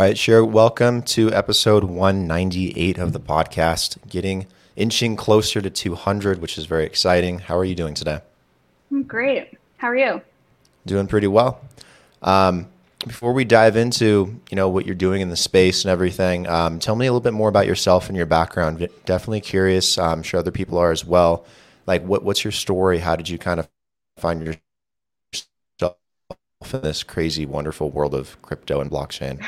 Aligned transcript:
All 0.00 0.06
right, 0.06 0.16
sure. 0.16 0.42
Welcome 0.42 1.02
to 1.02 1.30
episode 1.30 1.84
198 1.84 2.96
of 2.96 3.12
the 3.12 3.20
podcast, 3.20 3.98
getting 4.08 4.46
inching 4.74 5.14
closer 5.14 5.60
to 5.60 5.68
200, 5.68 6.40
which 6.40 6.56
is 6.56 6.64
very 6.64 6.86
exciting. 6.86 7.40
How 7.40 7.58
are 7.58 7.66
you 7.66 7.74
doing 7.74 7.92
today? 7.92 8.20
I'm 8.90 9.02
great. 9.02 9.58
How 9.76 9.88
are 9.88 9.96
you? 9.96 10.22
Doing 10.86 11.06
pretty 11.06 11.26
well. 11.26 11.60
Um, 12.22 12.68
before 13.06 13.34
we 13.34 13.44
dive 13.44 13.76
into 13.76 14.40
you 14.48 14.56
know 14.56 14.70
what 14.70 14.86
you're 14.86 14.94
doing 14.94 15.20
in 15.20 15.28
the 15.28 15.36
space 15.36 15.84
and 15.84 15.90
everything, 15.90 16.46
um, 16.48 16.78
tell 16.78 16.96
me 16.96 17.04
a 17.04 17.10
little 17.12 17.20
bit 17.20 17.34
more 17.34 17.50
about 17.50 17.66
yourself 17.66 18.08
and 18.08 18.16
your 18.16 18.24
background. 18.24 18.88
Definitely 19.04 19.42
curious. 19.42 19.98
I'm 19.98 20.22
sure 20.22 20.40
other 20.40 20.50
people 20.50 20.78
are 20.78 20.92
as 20.92 21.04
well. 21.04 21.44
Like, 21.86 22.02
what 22.04 22.22
what's 22.22 22.42
your 22.42 22.52
story? 22.52 23.00
How 23.00 23.16
did 23.16 23.28
you 23.28 23.36
kind 23.36 23.60
of 23.60 23.68
find 24.16 24.58
yourself 25.34 25.98
in 26.72 26.80
this 26.80 27.02
crazy, 27.02 27.44
wonderful 27.44 27.90
world 27.90 28.14
of 28.14 28.40
crypto 28.40 28.80
and 28.80 28.90
blockchain? 28.90 29.44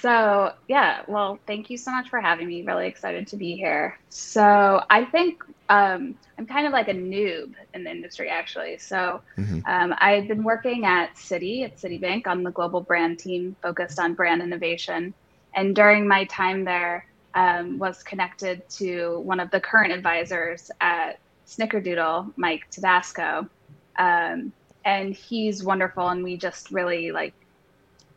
So, 0.00 0.52
yeah, 0.68 1.02
well, 1.08 1.38
thank 1.46 1.70
you 1.70 1.76
so 1.76 1.90
much 1.90 2.08
for 2.08 2.20
having 2.20 2.46
me. 2.46 2.62
Really 2.62 2.86
excited 2.86 3.26
to 3.28 3.36
be 3.36 3.56
here. 3.56 3.98
So, 4.10 4.84
I 4.88 5.04
think 5.04 5.42
um, 5.68 6.14
I'm 6.38 6.46
kind 6.46 6.66
of 6.66 6.72
like 6.72 6.88
a 6.88 6.94
noob 6.94 7.54
in 7.74 7.82
the 7.82 7.90
industry, 7.90 8.28
actually. 8.28 8.78
So, 8.78 9.20
mm-hmm. 9.36 9.60
um, 9.66 9.94
I've 9.98 10.28
been 10.28 10.44
working 10.44 10.84
at 10.84 11.14
Citi, 11.14 11.64
at 11.64 11.76
Citibank, 11.76 12.28
on 12.28 12.44
the 12.44 12.52
global 12.52 12.80
brand 12.80 13.18
team 13.18 13.56
focused 13.60 13.98
on 13.98 14.14
brand 14.14 14.40
innovation. 14.40 15.14
And 15.54 15.74
during 15.74 16.06
my 16.06 16.24
time 16.26 16.64
there, 16.64 17.04
um, 17.34 17.78
was 17.78 18.02
connected 18.02 18.68
to 18.70 19.20
one 19.20 19.40
of 19.40 19.50
the 19.50 19.60
current 19.60 19.92
advisors 19.92 20.70
at 20.80 21.18
Snickerdoodle, 21.46 22.32
Mike 22.36 22.70
Tabasco. 22.70 23.48
Um, 23.96 24.52
and 24.84 25.12
he's 25.12 25.64
wonderful, 25.64 26.08
and 26.08 26.22
we 26.22 26.36
just 26.36 26.70
really 26.70 27.10
like 27.10 27.34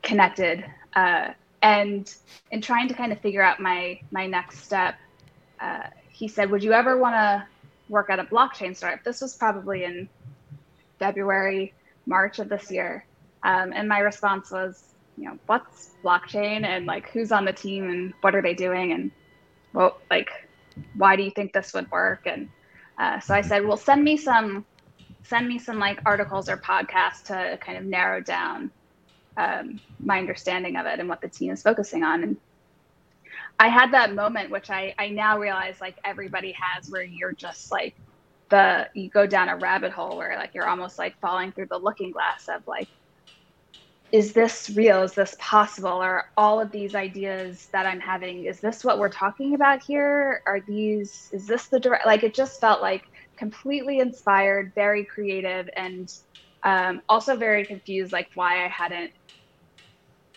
connected. 0.04 0.64
Uh, 0.96 1.30
and 1.62 2.14
in 2.52 2.62
trying 2.62 2.88
to 2.88 2.94
kind 2.94 3.12
of 3.12 3.20
figure 3.20 3.42
out 3.42 3.60
my 3.60 4.00
my 4.12 4.26
next 4.28 4.64
step 4.64 4.96
uh, 5.60 5.84
he 6.10 6.28
said 6.28 6.50
would 6.50 6.64
you 6.64 6.74
ever 6.74 6.98
want 6.98 7.16
to 7.16 7.48
work 7.90 8.10
at 8.10 8.20
a 8.20 8.24
blockchain 8.24 8.76
startup? 8.76 9.04
This 9.04 9.22
was 9.22 9.36
probably 9.36 9.84
in 9.84 10.10
february 11.00 11.74
march 12.06 12.40
of 12.40 12.48
this 12.50 12.72
year. 12.72 13.06
Um, 13.44 13.74
and 13.76 13.88
my 13.88 14.00
response 14.00 14.52
was 14.52 14.94
you 15.18 15.26
know 15.26 15.38
what's 15.46 15.92
blockchain? 16.04 16.66
And 16.66 16.86
like 16.86 17.10
who's 17.12 17.32
on 17.32 17.46
the 17.46 17.54
team? 17.54 17.90
And 17.90 18.14
what 18.22 18.36
are 18.36 18.42
they 18.42 18.54
doing? 18.54 18.92
And 18.94 19.12
well 19.74 20.00
like 20.10 20.30
why 20.96 21.16
do 21.16 21.24
you 21.24 21.32
think 21.32 21.54
this 21.54 21.74
would 21.74 21.90
work? 21.92 22.22
And 22.26 22.50
uh, 22.98 23.20
so 23.20 23.34
i 23.34 23.42
said 23.42 23.66
well 23.66 23.78
send 23.78 24.04
me 24.04 24.16
some 24.16 24.66
send 25.24 25.48
me 25.48 25.58
some 25.58 25.80
like 25.80 26.00
articles 26.06 26.50
or 26.50 26.58
podcasts 26.58 27.24
to 27.24 27.58
kind 27.62 27.78
of 27.78 27.86
narrow 27.86 28.22
down 28.22 28.72
um, 29.38 29.80
my 30.00 30.20
understanding 30.20 30.76
of 30.76 30.86
it 30.86 31.00
and 31.00 31.10
what 31.10 31.22
the 31.22 31.30
team 31.30 31.52
is 31.52 31.62
focusing 31.62 32.04
on. 32.04 32.24
And 32.24 32.38
I 33.60 33.68
had 33.70 33.94
that 33.94 34.14
moment, 34.16 34.52
which 34.52 34.70
I, 34.70 34.94
I 34.98 35.10
now 35.10 35.40
realize 35.40 35.80
like 35.80 35.98
everybody 36.04 36.54
has, 36.60 36.90
where 36.90 37.04
you're 37.04 37.34
just 37.34 37.72
like 37.72 37.96
the, 38.50 38.88
you 38.94 39.10
go 39.10 39.28
down 39.28 39.50
a 39.50 39.58
rabbit 39.58 39.92
hole 39.92 40.18
where 40.18 40.36
like 40.38 40.52
you're 40.54 40.68
almost 40.68 40.98
like 40.98 41.20
falling 41.22 41.52
through 41.52 41.68
the 41.70 41.78
looking 41.78 42.12
glass 42.12 42.48
of 42.50 42.62
like, 42.68 42.90
is 44.12 44.34
this 44.34 44.70
real? 44.76 45.04
Is 45.04 45.14
this 45.14 45.36
possible? 45.40 45.90
Are 45.90 46.26
all 46.36 46.60
of 46.60 46.70
these 46.72 46.96
ideas 46.96 47.70
that 47.72 47.86
I'm 47.86 48.02
having, 48.02 48.44
is 48.44 48.60
this 48.60 48.84
what 48.84 49.00
we're 49.00 49.10
talking 49.10 49.56
about 49.56 49.82
here? 49.84 50.42
Are 50.46 50.60
these, 50.68 51.30
is 51.32 51.48
this 51.48 51.68
the 51.68 51.80
direct, 51.80 52.06
like 52.06 52.24
it 52.24 52.34
just 52.34 52.60
felt 52.60 52.82
like 52.82 53.04
completely 53.38 54.00
inspired, 54.00 54.74
very 54.76 55.06
creative, 55.06 55.70
and 55.78 56.12
um, 56.64 57.02
also 57.08 57.38
very 57.38 57.66
confused, 57.66 58.12
like 58.12 58.28
why 58.34 58.66
I 58.66 58.68
hadn't 58.68 59.12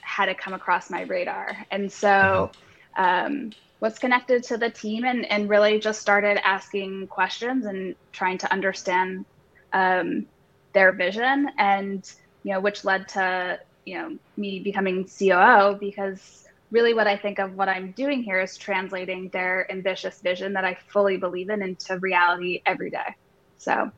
had 0.04 0.26
to 0.26 0.34
come 0.34 0.52
across 0.52 0.90
my 0.90 1.02
radar. 1.02 1.56
And 1.70 1.90
so 1.90 2.50
um, 2.96 3.52
was 3.80 3.98
connected 3.98 4.44
to 4.44 4.56
the 4.56 4.70
team 4.70 5.04
and, 5.04 5.24
and 5.30 5.48
really 5.48 5.80
just 5.80 6.00
started 6.00 6.38
asking 6.46 7.08
questions 7.08 7.66
and 7.66 7.94
trying 8.12 8.38
to 8.38 8.52
understand 8.52 9.24
um, 9.72 10.26
their 10.72 10.92
vision 10.92 11.48
and, 11.58 12.10
you 12.42 12.52
know, 12.52 12.60
which 12.60 12.84
led 12.84 13.08
to, 13.08 13.58
you 13.84 13.98
know, 13.98 14.16
me 14.36 14.60
becoming 14.60 15.08
COO 15.08 15.76
because 15.80 16.46
really 16.70 16.94
what 16.94 17.06
I 17.06 17.16
think 17.16 17.38
of 17.38 17.56
what 17.56 17.68
I'm 17.68 17.92
doing 17.92 18.22
here 18.22 18.40
is 18.40 18.56
translating 18.56 19.28
their 19.30 19.70
ambitious 19.70 20.20
vision 20.20 20.52
that 20.54 20.64
I 20.64 20.76
fully 20.88 21.16
believe 21.16 21.50
in 21.50 21.62
into 21.62 21.98
reality 21.98 22.62
every 22.66 22.90
day. 22.90 23.16
So 23.58 23.90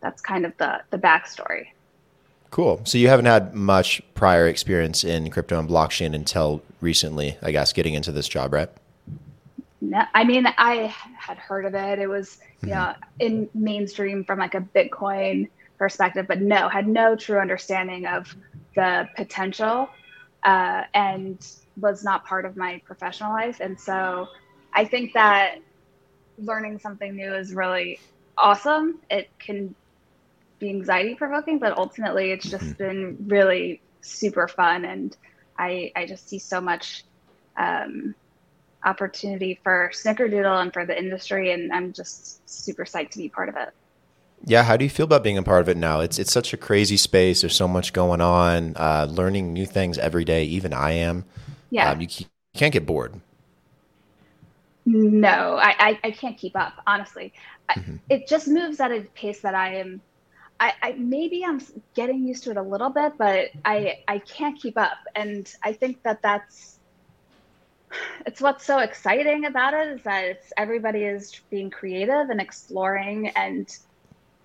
that's 0.00 0.22
kind 0.22 0.46
of 0.46 0.56
the, 0.56 0.80
the 0.90 0.98
backstory. 0.98 1.68
Cool. 2.50 2.80
So 2.84 2.98
you 2.98 3.08
haven't 3.08 3.26
had 3.26 3.54
much 3.54 4.02
prior 4.14 4.46
experience 4.48 5.04
in 5.04 5.30
crypto 5.30 5.58
and 5.58 5.68
blockchain 5.68 6.14
until 6.14 6.62
recently, 6.80 7.36
I 7.42 7.52
guess, 7.52 7.72
getting 7.72 7.94
into 7.94 8.10
this 8.10 8.26
job, 8.28 8.52
right? 8.52 8.68
No, 9.80 10.02
I 10.14 10.24
mean, 10.24 10.46
I 10.58 10.94
had 11.16 11.38
heard 11.38 11.64
of 11.64 11.74
it. 11.74 11.98
It 11.98 12.08
was, 12.08 12.38
you 12.62 12.68
mm-hmm. 12.68 12.78
know, 12.78 12.94
in 13.20 13.48
mainstream 13.54 14.24
from 14.24 14.38
like 14.40 14.54
a 14.54 14.60
Bitcoin 14.60 15.48
perspective, 15.78 16.26
but 16.26 16.40
no, 16.40 16.68
had 16.68 16.86
no 16.86 17.16
true 17.16 17.38
understanding 17.38 18.06
of 18.06 18.34
the 18.74 19.08
potential 19.16 19.88
uh, 20.42 20.82
and 20.92 21.46
was 21.80 22.04
not 22.04 22.26
part 22.26 22.44
of 22.44 22.56
my 22.56 22.82
professional 22.84 23.32
life. 23.32 23.60
And 23.60 23.78
so 23.80 24.28
I 24.74 24.84
think 24.84 25.12
that 25.14 25.56
learning 26.36 26.78
something 26.78 27.14
new 27.14 27.32
is 27.34 27.54
really 27.54 28.00
awesome. 28.36 28.98
It 29.10 29.30
can 29.38 29.74
be 30.60 30.68
anxiety 30.68 31.14
provoking, 31.16 31.58
but 31.58 31.76
ultimately 31.76 32.30
it's 32.30 32.48
just 32.48 32.64
mm-hmm. 32.64 32.74
been 32.74 33.16
really 33.26 33.80
super 34.02 34.46
fun. 34.46 34.84
And 34.84 35.16
I, 35.58 35.90
I 35.96 36.06
just 36.06 36.28
see 36.28 36.38
so 36.38 36.60
much 36.60 37.04
um, 37.56 38.14
opportunity 38.84 39.58
for 39.64 39.90
Snickerdoodle 39.92 40.62
and 40.62 40.72
for 40.72 40.86
the 40.86 40.96
industry. 40.96 41.52
And 41.52 41.72
I'm 41.72 41.92
just 41.92 42.48
super 42.48 42.84
psyched 42.84 43.10
to 43.10 43.18
be 43.18 43.28
part 43.28 43.48
of 43.48 43.56
it. 43.56 43.70
Yeah, 44.44 44.62
how 44.62 44.76
do 44.76 44.84
you 44.84 44.90
feel 44.90 45.04
about 45.04 45.22
being 45.22 45.36
a 45.36 45.42
part 45.42 45.60
of 45.60 45.68
it 45.68 45.76
now? 45.76 46.00
It's 46.00 46.18
it's 46.18 46.32
such 46.32 46.54
a 46.54 46.56
crazy 46.56 46.96
space. 46.96 47.42
There's 47.42 47.54
so 47.54 47.68
much 47.68 47.92
going 47.92 48.22
on. 48.22 48.74
Uh, 48.74 49.06
learning 49.10 49.52
new 49.52 49.66
things 49.66 49.98
every 49.98 50.24
day. 50.24 50.44
Even 50.44 50.72
I 50.72 50.92
am. 50.92 51.26
Yeah, 51.68 51.90
um, 51.90 52.00
you, 52.00 52.08
you 52.08 52.26
can't 52.54 52.72
get 52.72 52.86
bored. 52.86 53.20
No, 54.86 55.56
I, 55.56 55.74
I, 55.78 56.00
I 56.04 56.10
can't 56.10 56.38
keep 56.38 56.56
up. 56.56 56.72
Honestly, 56.86 57.34
mm-hmm. 57.68 57.96
I, 57.96 58.14
it 58.14 58.26
just 58.26 58.48
moves 58.48 58.80
at 58.80 58.90
a 58.90 59.02
pace 59.14 59.40
that 59.42 59.54
I 59.54 59.74
am 59.76 60.00
I, 60.60 60.74
I, 60.82 60.92
maybe 60.92 61.42
I'm 61.44 61.60
getting 61.94 62.22
used 62.22 62.44
to 62.44 62.50
it 62.50 62.58
a 62.58 62.62
little 62.62 62.90
bit, 62.90 63.14
but 63.16 63.48
I 63.64 64.04
I 64.06 64.18
can't 64.18 64.60
keep 64.60 64.76
up, 64.76 64.98
and 65.16 65.52
I 65.62 65.72
think 65.72 66.02
that 66.02 66.20
that's 66.22 66.78
it's 68.26 68.40
what's 68.40 68.64
so 68.64 68.78
exciting 68.78 69.46
about 69.46 69.74
it 69.74 69.88
is 69.88 70.02
that 70.02 70.24
it's 70.24 70.52
everybody 70.56 71.04
is 71.04 71.40
being 71.50 71.70
creative 71.70 72.28
and 72.30 72.40
exploring 72.40 73.28
and 73.28 73.76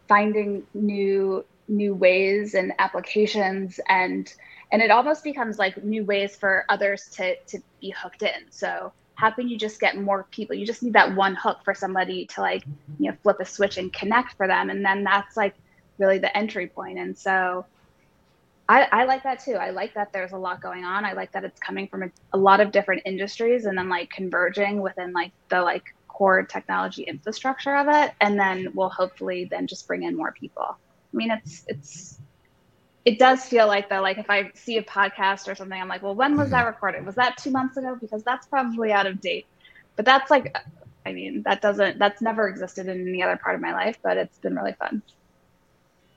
finding 0.07 0.65
new 0.73 1.45
new 1.67 1.93
ways 1.93 2.53
and 2.53 2.71
applications 2.79 3.79
and 3.89 4.33
and 4.71 4.81
it 4.81 4.91
almost 4.91 5.23
becomes 5.23 5.59
like 5.59 5.83
new 5.83 6.03
ways 6.06 6.35
for 6.35 6.65
others 6.69 7.09
to 7.09 7.35
to 7.47 7.59
be 7.81 7.89
hooked 7.91 8.23
in. 8.23 8.50
So 8.50 8.94
how 9.15 9.31
can 9.31 9.47
you 9.47 9.57
just 9.57 9.79
get 9.79 9.97
more 9.97 10.27
people? 10.31 10.56
You 10.56 10.65
just 10.65 10.83
need 10.83 10.94
that 10.94 11.13
one 11.15 11.35
hook 11.35 11.59
for 11.63 11.73
somebody 11.73 12.25
to 12.27 12.41
like 12.41 12.63
you 13.00 13.11
know 13.11 13.18
flip 13.21 13.38
a 13.41 13.45
switch 13.45 13.77
and 13.77 13.91
connect 13.91 14.38
for 14.38 14.47
them, 14.47 14.69
and 14.69 14.83
then 14.83 15.03
that's 15.03 15.35
like 15.35 15.56
really 15.97 16.18
the 16.18 16.36
entry 16.36 16.68
point. 16.68 16.97
And 17.00 17.18
so 17.18 17.65
I, 18.68 18.88
I, 18.92 19.03
like 19.06 19.24
that 19.24 19.44
too. 19.44 19.53
I 19.53 19.69
like 19.69 19.94
that 19.94 20.12
there's 20.12 20.31
a 20.31 20.38
lot 20.38 20.62
going 20.62 20.83
on. 20.83 21.06
I 21.06 21.13
like 21.13 21.31
that 21.33 21.44
it's 21.44 21.59
coming 21.59 21.88
from 21.88 22.03
a, 22.03 22.12
a, 22.33 22.38
lot 22.38 22.59
of 22.59 22.71
different 22.71 23.03
industries 23.06 23.65
and 23.65 23.77
then 23.77 23.89
like 23.89 24.09
converging 24.09 24.81
within 24.81 25.13
like 25.13 25.31
the 25.50 25.62
like 25.62 25.83
core 26.07 26.44
technology 26.44 27.03
infrastructure 27.03 27.75
of 27.75 27.88
it. 27.89 28.13
And 28.21 28.39
then 28.39 28.69
we'll 28.74 28.89
hopefully 28.89 29.45
then 29.45 29.68
just 29.68 29.88
bring 29.88 30.03
in 30.03 30.18
more 30.18 30.31
people. 30.31 30.65
I 30.65 31.15
mean, 31.15 31.31
it's, 31.31 31.63
it's, 31.68 32.19
it 33.06 33.19
does 33.19 33.45
feel 33.45 33.68
like 33.68 33.88
though, 33.88 34.01
like 34.01 34.18
if 34.18 34.31
I 34.31 34.50
see 34.56 34.77
a 34.77 34.83
podcast 34.83 35.47
or 35.47 35.53
something, 35.53 35.80
I'm 35.80 35.88
like, 35.88 36.01
well, 36.01 36.15
when 36.15 36.36
was 36.36 36.50
that 36.50 36.59
mm-hmm. 36.59 36.68
recorded? 36.68 37.06
Was 37.06 37.15
that 37.15 37.38
two 37.38 37.51
months 37.51 37.77
ago? 37.77 37.95
Because 38.01 38.24
that's 38.24 38.47
probably 38.47 38.92
out 38.92 39.06
of 39.06 39.21
date. 39.21 39.45
But 39.95 40.06
that's 40.06 40.31
like, 40.31 40.57
I 41.06 41.13
mean, 41.13 41.44
that 41.44 41.62
doesn't, 41.62 42.00
that's 42.00 42.19
never 42.19 42.47
existed 42.47 42.88
in 42.88 43.07
any 43.07 43.21
other 43.21 43.38
part 43.38 43.53
of 43.53 43.62
my 43.62 43.74
life, 43.74 44.00
but 44.01 44.18
it's 44.18 44.39
been 44.39 44.56
really 44.56 44.74
fun 44.74 45.03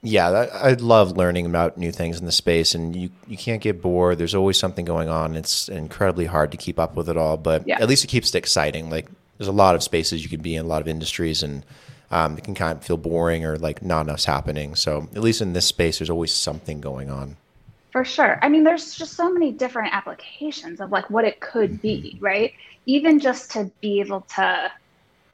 yeah, 0.03 0.29
I 0.29 0.73
love 0.75 1.17
learning 1.17 1.47
about 1.47 1.77
new 1.77 1.91
things 1.91 2.19
in 2.19 2.25
the 2.25 2.33
space, 2.33 2.75
and 2.75 2.95
you 2.95 3.11
you 3.27 3.37
can't 3.37 3.61
get 3.61 3.83
bored. 3.83 4.19
There's 4.19 4.35
always 4.35 4.59
something 4.59 4.85
going 4.85 5.09
on. 5.09 5.35
It's 5.35 5.69
incredibly 5.69 6.27
hard 6.27 6.53
to 6.53 6.57
keep 6.57 6.79
up 6.79 6.95
with 6.95 7.09
it 7.09 7.17
all, 7.17 7.37
but 7.37 7.67
yeah. 7.67 7.81
at 7.81 7.89
least 7.89 8.05
it 8.05 8.09
keeps 8.09 8.35
it 8.35 8.39
exciting. 8.39 8.91
Like 8.91 9.09
there's 9.39 9.49
a 9.49 9.53
lot 9.53 9.75
of 9.75 9.83
spaces 9.83 10.23
you 10.23 10.29
could 10.29 10.43
be 10.43 10.55
in, 10.55 10.65
a 10.65 10.69
lot 10.69 10.83
of 10.83 10.89
industries, 10.89 11.43
and 11.43 11.65
um, 12.11 12.39
it 12.39 12.45
can 12.45 12.55
kind 12.55 12.79
of 12.79 12.85
feel 12.85 12.97
boring 12.97 13.45
or 13.45 13.57
like 13.57 13.83
not 13.83 14.03
enough's 14.03 14.25
happening. 14.25 14.77
So 14.77 15.09
at 15.15 15.23
least 15.23 15.41
in 15.41 15.53
this 15.53 15.67
space, 15.67 15.99
there's 15.99 16.11
always 16.11 16.33
something 16.33 16.81
going 16.81 17.11
on. 17.11 17.37
For 17.91 18.05
sure. 18.05 18.39
I 18.43 18.49
mean, 18.49 18.65
there's 18.65 18.95
just 18.95 19.15
so 19.15 19.33
many 19.33 19.51
different 19.51 19.95
applications 19.95 20.81
of 20.81 20.93
like 20.93 21.09
what 21.11 21.25
it 21.25 21.41
could 21.41 21.73
mm-hmm. 21.73 21.81
be, 21.81 22.19
right? 22.21 22.53
Even 22.87 23.19
just 23.19 23.51
to 23.53 23.71
be 23.81 24.01
able 24.01 24.21
to, 24.37 24.71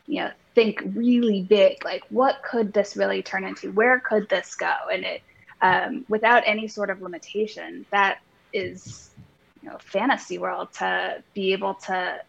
you 0.06 0.20
know, 0.20 0.30
think 0.54 0.80
really 0.94 1.42
big 1.42 1.84
like 1.84 2.04
what 2.10 2.42
could 2.42 2.72
this 2.72 2.96
really 2.96 3.22
turn 3.22 3.44
into 3.44 3.72
where 3.72 3.98
could 4.00 4.28
this 4.28 4.54
go 4.54 4.72
and 4.92 5.04
it 5.04 5.20
um, 5.62 6.04
without 6.08 6.42
any 6.46 6.68
sort 6.68 6.90
of 6.90 7.02
limitation 7.02 7.84
that 7.90 8.18
is 8.52 9.10
you 9.62 9.68
know 9.68 9.76
fantasy 9.78 10.38
world 10.38 10.72
to 10.72 11.22
be 11.34 11.52
able 11.52 11.74
to 11.74 12.20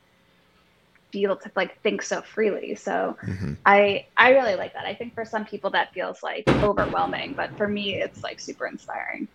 be 1.12 1.24
able 1.24 1.38
to 1.38 1.50
like 1.56 1.80
think 1.81 2.01
so 2.01 2.22
freely. 2.22 2.75
So 2.75 3.18
mm-hmm. 3.24 3.54
I 3.66 4.06
I 4.18 4.31
really 4.31 4.56
like 4.56 4.74
that. 4.74 4.86
I 4.86 4.94
think 4.94 5.13
for 5.13 5.24
some 5.24 5.45
people 5.45 5.69
that 5.72 5.94
feels 5.94 6.22
like 6.22 6.44
overwhelming, 6.62 7.33
but 7.33 7.56
for 7.57 7.68
me 7.68 7.95
it's 7.95 8.22
like 8.24 8.39
super 8.39 8.68
inspiring. 8.68 9.27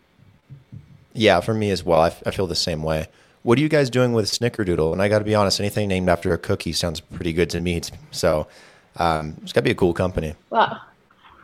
Yeah, 1.12 1.40
for 1.40 1.54
me 1.54 1.70
as 1.70 1.82
well. 1.82 2.00
I, 2.00 2.14
I 2.26 2.30
feel 2.30 2.46
the 2.46 2.54
same 2.54 2.82
way. 2.82 3.06
What 3.42 3.56
are 3.58 3.62
you 3.62 3.70
guys 3.70 3.88
doing 3.88 4.12
with 4.12 4.26
Snickerdoodle? 4.26 4.92
And 4.92 5.00
I 5.00 5.08
got 5.08 5.20
to 5.20 5.24
be 5.24 5.34
honest, 5.34 5.60
anything 5.60 5.88
named 5.88 6.10
after 6.10 6.34
a 6.34 6.38
cookie 6.38 6.72
sounds 6.72 7.00
pretty 7.00 7.32
good 7.32 7.48
to 7.50 7.60
me. 7.60 7.80
So 8.10 8.48
um, 8.96 9.36
it's 9.42 9.52
got 9.52 9.60
to 9.60 9.64
be 9.64 9.70
a 9.70 9.74
cool 9.74 9.94
company. 9.94 10.34
Well, 10.50 10.80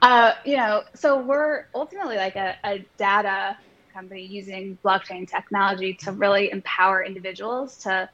uh, 0.03 0.33
you 0.45 0.59
know, 0.59 0.83
so 0.95 1.19
we're 1.19 1.67
ultimately 1.75 2.17
like 2.17 2.37
a, 2.37 2.55
a 2.65 2.85
data 2.99 3.57
company 3.95 4.27
using 4.27 4.77
blockchain 4.85 5.27
technology 5.27 5.95
to 5.95 6.13
really 6.13 6.51
empower 6.51 7.03
individuals 7.03 7.79
to 7.79 8.09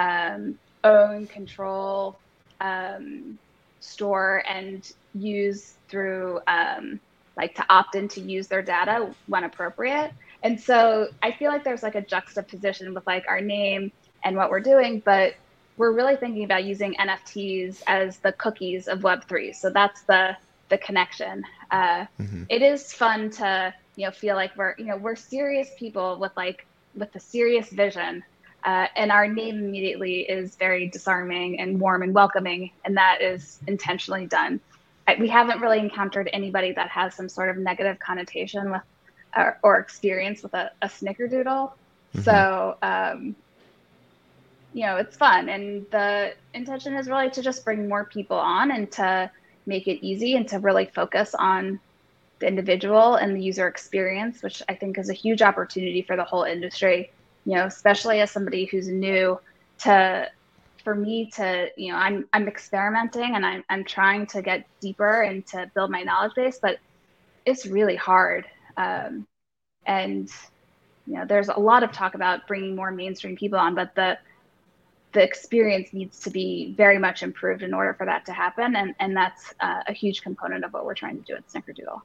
um, 0.00 0.58
own, 0.82 1.28
control, 1.28 2.18
um, 2.60 3.38
store, 3.78 4.42
and 4.48 4.92
use 5.14 5.74
through 5.88 6.40
um, 6.48 6.98
like 7.36 7.54
to 7.54 7.64
opt 7.68 7.94
in 7.94 8.08
to 8.08 8.20
use 8.20 8.48
their 8.48 8.62
data 8.62 9.14
when 9.28 9.44
appropriate. 9.44 10.12
And 10.42 10.60
so 10.60 11.08
I 11.22 11.32
feel 11.32 11.50
like 11.50 11.64
there's 11.64 11.82
like 11.82 11.94
a 11.94 12.00
juxtaposition 12.00 12.94
with 12.94 13.06
like 13.06 13.24
our 13.28 13.40
name 13.40 13.92
and 14.24 14.36
what 14.36 14.50
we're 14.50 14.60
doing, 14.60 15.00
but 15.04 15.34
we're 15.76 15.92
really 15.92 16.16
thinking 16.16 16.44
about 16.44 16.64
using 16.64 16.94
NFTs 16.94 17.82
as 17.86 18.18
the 18.18 18.32
cookies 18.32 18.88
of 18.88 19.00
Web3. 19.00 19.54
So 19.54 19.70
that's 19.70 20.02
the 20.02 20.36
the 20.68 20.78
connection. 20.78 21.44
Uh, 21.70 22.04
mm-hmm. 22.20 22.42
it 22.48 22.60
is 22.62 22.92
fun 22.92 23.30
to 23.30 23.74
you 23.96 24.06
know 24.06 24.12
feel 24.12 24.36
like 24.36 24.56
we're 24.56 24.74
you 24.78 24.84
know 24.84 24.96
we're 24.96 25.16
serious 25.16 25.68
people 25.78 26.18
with 26.18 26.32
like 26.36 26.66
with 26.94 27.14
a 27.14 27.20
serious 27.20 27.68
vision 27.70 28.22
uh, 28.64 28.86
and 28.96 29.10
our 29.10 29.26
name 29.26 29.58
immediately 29.58 30.20
is 30.20 30.54
very 30.56 30.88
disarming 30.88 31.60
and 31.60 31.80
warm 31.80 32.02
and 32.02 32.14
welcoming 32.14 32.70
and 32.84 32.96
that 32.96 33.20
is 33.20 33.58
intentionally 33.66 34.26
done 34.26 34.60
we 35.18 35.28
haven't 35.28 35.60
really 35.60 35.78
encountered 35.78 36.28
anybody 36.32 36.72
that 36.72 36.88
has 36.90 37.14
some 37.14 37.28
sort 37.28 37.48
of 37.48 37.56
negative 37.56 37.98
connotation 37.98 38.70
with 38.70 38.82
or, 39.36 39.58
or 39.62 39.78
experience 39.78 40.42
with 40.42 40.54
a, 40.54 40.70
a 40.82 40.86
snickerdoodle 40.86 41.70
mm-hmm. 41.70 42.20
so 42.22 42.76
um, 42.82 43.34
you 44.72 44.84
know 44.84 44.96
it's 44.96 45.16
fun 45.16 45.48
and 45.48 45.86
the 45.90 46.32
intention 46.54 46.94
is 46.94 47.08
really 47.08 47.30
to 47.30 47.42
just 47.42 47.64
bring 47.64 47.88
more 47.88 48.04
people 48.04 48.36
on 48.36 48.70
and 48.70 48.90
to 48.92 49.30
make 49.66 49.86
it 49.86 50.04
easy 50.04 50.36
and 50.36 50.48
to 50.48 50.58
really 50.58 50.86
focus 50.86 51.34
on 51.38 51.78
the 52.38 52.46
individual 52.46 53.16
and 53.16 53.36
the 53.36 53.42
user 53.42 53.66
experience, 53.66 54.42
which 54.42 54.62
I 54.68 54.74
think 54.74 54.98
is 54.98 55.10
a 55.10 55.14
huge 55.14 55.42
opportunity 55.42 56.02
for 56.02 56.16
the 56.16 56.24
whole 56.24 56.44
industry. 56.44 57.10
You 57.44 57.56
know, 57.56 57.66
especially 57.66 58.20
as 58.20 58.30
somebody 58.30 58.64
who's 58.66 58.88
new 58.88 59.38
to 59.80 60.30
for 60.84 60.94
me 60.94 61.30
to, 61.36 61.68
you 61.76 61.92
know, 61.92 61.98
I'm 61.98 62.26
I'm 62.32 62.48
experimenting 62.48 63.34
and 63.34 63.44
I'm 63.44 63.64
I'm 63.68 63.84
trying 63.84 64.26
to 64.28 64.42
get 64.42 64.66
deeper 64.80 65.22
and 65.22 65.46
to 65.48 65.70
build 65.74 65.90
my 65.90 66.02
knowledge 66.02 66.34
base, 66.34 66.58
but 66.60 66.78
it's 67.46 67.66
really 67.66 67.96
hard. 67.96 68.46
Um, 68.78 69.26
and 69.84 70.30
you 71.06 71.14
know, 71.14 71.24
there's 71.26 71.48
a 71.48 71.58
lot 71.58 71.82
of 71.82 71.92
talk 71.92 72.14
about 72.14 72.46
bringing 72.46 72.76
more 72.76 72.90
mainstream 72.90 73.36
people 73.36 73.58
on, 73.58 73.74
but 73.74 73.94
the 73.94 74.18
the 75.12 75.22
experience 75.22 75.92
needs 75.92 76.20
to 76.20 76.30
be 76.30 76.74
very 76.76 76.98
much 76.98 77.22
improved 77.22 77.62
in 77.62 77.72
order 77.72 77.94
for 77.94 78.06
that 78.06 78.24
to 78.26 78.32
happen, 78.32 78.76
and 78.76 78.94
and 79.00 79.16
that's 79.16 79.52
uh, 79.60 79.82
a 79.86 79.92
huge 79.92 80.22
component 80.22 80.64
of 80.64 80.72
what 80.72 80.84
we're 80.84 80.94
trying 80.94 81.16
to 81.16 81.24
do 81.24 81.34
at 81.34 81.46
Snickerdoodle. 81.48 82.00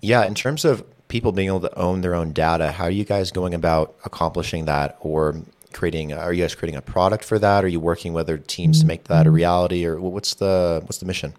Yeah, 0.00 0.24
in 0.24 0.34
terms 0.34 0.64
of 0.64 0.84
people 1.08 1.32
being 1.32 1.48
able 1.48 1.60
to 1.60 1.78
own 1.78 2.00
their 2.00 2.14
own 2.14 2.32
data, 2.32 2.72
how 2.72 2.84
are 2.84 2.90
you 2.90 3.04
guys 3.04 3.30
going 3.30 3.54
about 3.54 3.94
accomplishing 4.04 4.64
that 4.64 4.96
or 5.00 5.36
creating 5.72 6.12
are 6.12 6.32
you 6.32 6.42
guys 6.42 6.54
creating 6.54 6.76
a 6.76 6.82
product 6.82 7.24
for 7.24 7.38
that? 7.38 7.64
Are 7.64 7.68
you 7.68 7.80
working 7.80 8.14
with 8.14 8.22
other 8.22 8.38
teams 8.38 8.80
to 8.80 8.86
make 8.86 9.04
that 9.04 9.26
a 9.26 9.30
reality 9.30 9.84
or 9.84 10.00
what's 10.00 10.34
the 10.34 10.80
what's 10.84 10.98
the 10.98 11.06
mission? 11.06 11.34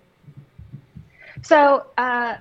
So, 1.43 1.85
uh, 1.97 2.35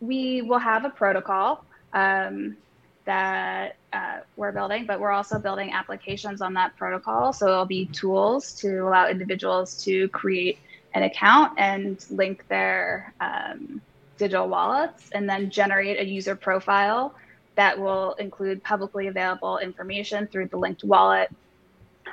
we 0.00 0.42
will 0.42 0.58
have 0.58 0.84
a 0.84 0.90
protocol 0.90 1.64
um, 1.92 2.56
that 3.04 3.76
uh, 3.92 4.18
we're 4.36 4.52
building, 4.52 4.84
but 4.86 5.00
we're 5.00 5.10
also 5.10 5.38
building 5.38 5.72
applications 5.72 6.40
on 6.40 6.54
that 6.54 6.76
protocol. 6.76 7.32
So 7.32 7.48
it'll 7.48 7.64
be 7.64 7.86
tools 7.86 8.52
to 8.60 8.86
allow 8.86 9.08
individuals 9.08 9.82
to 9.84 10.08
create 10.08 10.58
an 10.94 11.02
account 11.02 11.58
and 11.58 12.04
link 12.10 12.46
their 12.48 13.12
um, 13.20 13.80
digital 14.18 14.48
wallets 14.48 15.10
and 15.12 15.28
then 15.28 15.50
generate 15.50 15.98
a 15.98 16.04
user 16.04 16.36
profile 16.36 17.14
that 17.54 17.78
will 17.78 18.12
include 18.14 18.62
publicly 18.62 19.08
available 19.08 19.58
information 19.58 20.26
through 20.26 20.46
the 20.48 20.56
linked 20.56 20.84
wallet. 20.84 21.30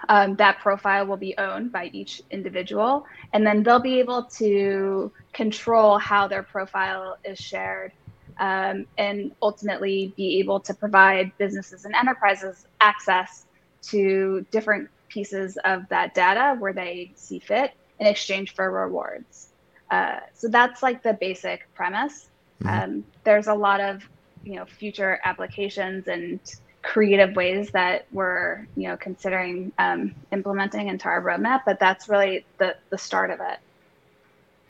Um, 0.09 0.35
that 0.35 0.59
profile 0.59 1.05
will 1.05 1.17
be 1.17 1.37
owned 1.37 1.71
by 1.71 1.89
each 1.93 2.21
individual, 2.31 3.05
and 3.33 3.45
then 3.45 3.63
they'll 3.63 3.79
be 3.79 3.99
able 3.99 4.23
to 4.23 5.11
control 5.33 5.97
how 5.97 6.27
their 6.27 6.43
profile 6.43 7.17
is 7.23 7.39
shared 7.39 7.91
um, 8.39 8.85
and 8.97 9.31
ultimately 9.41 10.13
be 10.15 10.39
able 10.39 10.59
to 10.59 10.73
provide 10.73 11.31
businesses 11.37 11.85
and 11.85 11.95
enterprises 11.95 12.67
access 12.81 13.45
to 13.81 14.45
different 14.51 14.89
pieces 15.07 15.57
of 15.63 15.87
that 15.89 16.13
data 16.13 16.55
where 16.59 16.73
they 16.73 17.11
see 17.15 17.39
fit 17.39 17.71
in 17.99 18.07
exchange 18.07 18.53
for 18.53 18.69
rewards. 18.69 19.49
Uh, 19.89 20.19
so 20.33 20.47
that's 20.47 20.83
like 20.83 21.03
the 21.03 21.13
basic 21.13 21.73
premise. 21.73 22.27
Mm-hmm. 22.63 22.83
Um, 22.83 23.05
there's 23.23 23.47
a 23.47 23.53
lot 23.53 23.79
of 23.79 24.03
you 24.43 24.55
know 24.55 24.65
future 24.65 25.19
applications 25.23 26.07
and 26.07 26.39
creative 26.85 27.35
ways 27.35 27.71
that 27.71 28.05
we're 28.11 28.67
you 28.75 28.87
know 28.87 28.97
considering 28.97 29.71
um, 29.79 30.13
implementing 30.31 30.87
into 30.87 31.07
our 31.07 31.21
roadmap, 31.21 31.63
but 31.65 31.79
that's 31.79 32.07
really 32.07 32.45
the 32.57 32.75
the 32.89 32.97
start 32.97 33.31
of 33.31 33.39
it. 33.41 33.59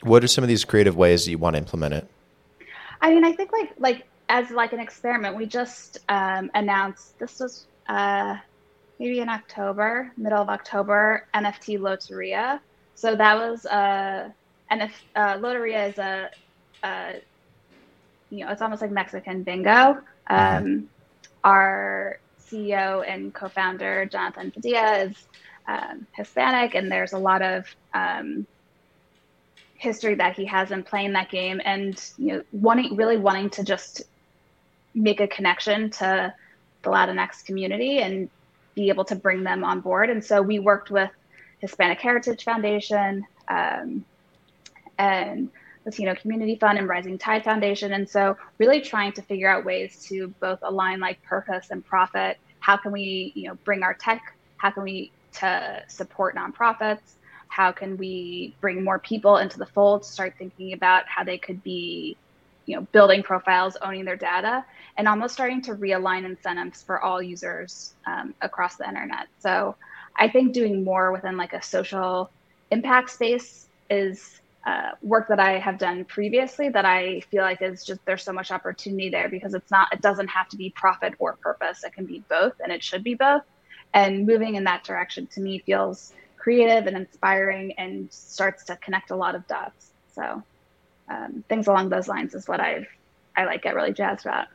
What 0.02 0.24
are 0.24 0.28
some 0.28 0.44
of 0.44 0.48
these 0.48 0.66
creative 0.66 0.96
ways 0.96 1.26
that 1.26 1.32
you 1.32 1.38
want 1.38 1.56
to 1.56 1.58
implement 1.58 1.94
it? 1.94 2.08
I 3.02 3.14
mean, 3.14 3.26
I 3.26 3.34
think 3.34 3.52
like 3.52 3.74
like 3.78 4.08
as 4.30 4.50
like 4.50 4.74
an 4.74 4.80
experiment, 4.80 5.36
we 5.36 5.46
just 5.46 6.00
um, 6.10 6.50
announced 6.56 7.20
this 7.20 7.40
was 7.40 7.68
uh, 7.88 8.38
maybe 8.98 9.20
in 9.20 9.30
October, 9.30 10.12
middle 10.18 10.42
of 10.42 10.50
October, 10.50 11.28
NFT 11.34 11.80
Loteria. 11.80 12.60
So 12.96 13.16
that 13.16 13.36
was 13.36 13.66
uh, 13.66 14.30
and 14.70 14.82
if 14.82 15.04
uh, 15.16 15.36
Loteria 15.36 15.90
is 15.90 15.98
a, 15.98 16.30
a, 16.84 17.22
you 18.30 18.46
know, 18.46 18.52
it's 18.52 18.62
almost 18.62 18.82
like 18.82 18.92
Mexican 18.92 19.44
bingo. 19.44 19.98
Um, 20.28 20.38
mm-hmm. 20.66 20.86
Our 21.46 22.20
CEO 22.42 23.08
and 23.08 23.34
co-founder 23.34 24.08
Jonathan 24.08 24.52
Padilla 24.52 24.98
is 25.04 25.28
um, 25.68 26.08
Hispanic, 26.12 26.76
and 26.76 26.92
there's 26.92 27.14
a 27.14 27.18
lot 27.18 27.42
of 27.42 27.66
um, 27.94 28.46
history 29.76 30.16
that 30.16 30.36
he 30.36 30.46
has 30.46 30.72
in 30.72 30.84
playing 30.84 31.14
that 31.14 31.30
game, 31.30 31.62
and 31.64 32.04
you 32.18 32.34
know, 32.34 32.44
wanting 32.52 32.96
really 32.96 33.18
wanting 33.18 33.52
to 33.52 33.64
just 33.64 34.02
make 34.96 35.20
a 35.20 35.28
connection 35.28 35.92
to 35.92 36.34
the 36.82 36.90
Latinx 36.90 37.46
community 37.46 38.00
and 38.00 38.30
be 38.74 38.90
able 38.90 39.06
to 39.06 39.16
bring 39.16 39.44
them 39.44 39.64
on 39.64 39.82
board. 39.82 40.10
And 40.10 40.24
so 40.24 40.42
we 40.42 40.60
worked 40.60 40.90
with 40.90 41.12
Hispanic 41.60 42.00
Heritage 42.00 42.44
Foundation, 42.44 43.24
um, 43.48 44.04
and 44.98 45.50
Latino 45.86 46.16
Community 46.16 46.56
Fund 46.56 46.78
and 46.80 46.90
Rising 46.90 47.18
Tide 47.18 47.44
Foundation. 47.44 47.94
And 47.94 48.10
so 48.10 48.38
really 48.58 48.82
trying 48.82 49.14
to 49.14 49.22
figure 49.22 49.50
out 49.50 49.66
ways 49.66 50.04
to 50.10 50.34
both 50.40 50.60
align 50.64 51.00
like 51.00 51.22
purpose 51.24 51.68
and 51.70 51.86
profit. 51.86 52.38
How 52.60 52.78
can 52.78 52.92
we, 52.92 53.32
you 53.36 53.48
know, 53.48 53.56
bring 53.64 53.84
our 53.84 53.94
tech? 53.94 54.36
How 54.58 54.72
can 54.72 54.84
we 54.84 55.12
to 55.34 55.84
support 55.88 56.36
nonprofits? 56.36 57.14
How 57.48 57.72
can 57.72 57.98
we 57.98 58.56
bring 58.62 58.84
more 58.84 59.00
people 59.00 59.38
into 59.38 59.58
the 59.60 59.66
fold 59.68 60.04
to 60.04 60.10
start 60.10 60.34
thinking 60.38 60.74
about 60.74 61.04
how 61.08 61.24
they 61.24 61.38
could 61.38 61.64
be, 61.64 62.18
you 62.66 62.76
know, 62.76 62.82
building 62.92 63.22
profiles, 63.22 63.78
owning 63.82 64.06
their 64.06 64.16
data, 64.16 64.66
and 64.98 65.08
almost 65.08 65.36
starting 65.36 65.62
to 65.62 65.76
realign 65.76 66.26
incentives 66.26 66.82
for 66.82 67.00
all 67.00 67.22
users 67.22 67.94
um, 68.08 68.34
across 68.42 68.78
the 68.78 68.88
internet. 68.88 69.28
So 69.40 69.76
I 70.18 70.30
think 70.30 70.54
doing 70.54 70.84
more 70.84 71.12
within 71.12 71.38
like 71.38 71.54
a 71.54 71.62
social 71.62 72.32
impact 72.72 73.12
space 73.12 73.68
is 73.90 74.42
uh, 74.66 74.92
work 75.02 75.28
that 75.28 75.40
I 75.40 75.60
have 75.60 75.78
done 75.78 76.06
previously 76.06 76.70
that 76.70 76.86
I 76.86 77.22
feel 77.32 77.44
like 77.44 77.62
is 77.62 77.86
just 77.86 78.04
there's 78.06 78.24
so 78.24 78.34
much 78.34 78.52
opportunity 78.52 79.10
there 79.10 79.30
because 79.30 79.54
it's 79.54 79.70
not 79.70 79.90
it 79.94 80.02
doesn't 80.02 80.28
have 80.30 80.50
to 80.50 80.58
be 80.58 80.72
profit 80.72 81.14
or 81.20 81.34
purpose. 81.34 81.84
It 81.84 81.94
can 81.94 82.06
be 82.06 82.24
both 82.30 82.54
and 82.64 82.72
it 82.72 82.84
should 82.84 83.04
be 83.04 83.14
both. 83.14 83.44
And 83.94 84.26
moving 84.26 84.56
in 84.56 84.64
that 84.64 84.84
direction 84.84 85.28
to 85.28 85.42
me 85.42 85.60
feels 85.60 86.14
creative 86.38 86.88
and 86.88 86.98
inspiring 86.98 87.74
and 87.78 88.12
starts 88.12 88.66
to 88.66 88.76
connect 88.78 89.12
a 89.12 89.16
lot 89.16 89.36
of 89.36 89.48
dots. 89.48 89.92
So 90.14 90.44
um, 91.10 91.44
things 91.48 91.68
along 91.68 91.90
those 91.90 92.08
lines 92.08 92.34
is 92.34 92.48
what 92.48 92.60
I've 92.60 92.88
I 93.38 93.46
like 93.46 93.62
get 93.62 93.76
really 93.76 93.94
jazzed 93.94 94.26
about. 94.26 94.48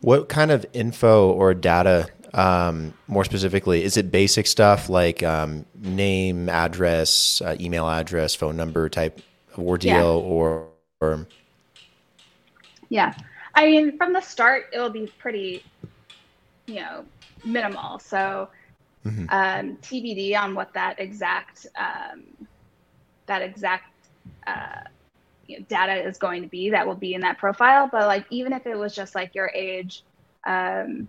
What 0.00 0.28
kind 0.28 0.50
of 0.50 0.64
info 0.72 1.30
or 1.30 1.54
data 1.54 2.08
um, 2.34 2.94
more 3.06 3.24
specifically, 3.24 3.82
is 3.82 3.96
it 3.96 4.10
basic 4.10 4.46
stuff 4.46 4.88
like 4.88 5.22
um, 5.22 5.64
name, 5.74 6.48
address, 6.48 7.40
uh, 7.44 7.56
email 7.58 7.88
address, 7.88 8.34
phone 8.34 8.56
number 8.56 8.88
type 8.88 9.20
ordeal, 9.56 9.92
yeah. 9.92 10.32
or, 10.32 10.68
or? 11.00 11.26
Yeah, 12.90 13.14
I 13.54 13.66
mean, 13.66 13.96
from 13.96 14.12
the 14.12 14.20
start, 14.20 14.66
it'll 14.72 14.90
be 14.90 15.10
pretty 15.18 15.64
you 16.68 16.76
know, 16.76 17.04
minimal. 17.44 17.98
So 17.98 18.48
mm-hmm. 19.04 19.24
um, 19.30 19.76
TBD 19.82 20.38
on 20.38 20.54
what 20.54 20.72
that 20.74 21.00
exact 21.00 21.66
um, 21.76 22.24
that 23.26 23.42
exact 23.42 23.92
uh, 24.46 24.82
data 25.68 25.94
is 26.06 26.18
going 26.18 26.42
to 26.42 26.48
be 26.48 26.70
that 26.70 26.86
will 26.86 26.94
be 26.94 27.14
in 27.14 27.20
that 27.22 27.38
profile. 27.38 27.88
But 27.90 28.06
like 28.06 28.26
even 28.30 28.52
if 28.52 28.66
it 28.66 28.76
was 28.76 28.94
just 28.94 29.14
like 29.14 29.34
your 29.34 29.50
age, 29.54 30.02
um, 30.44 31.08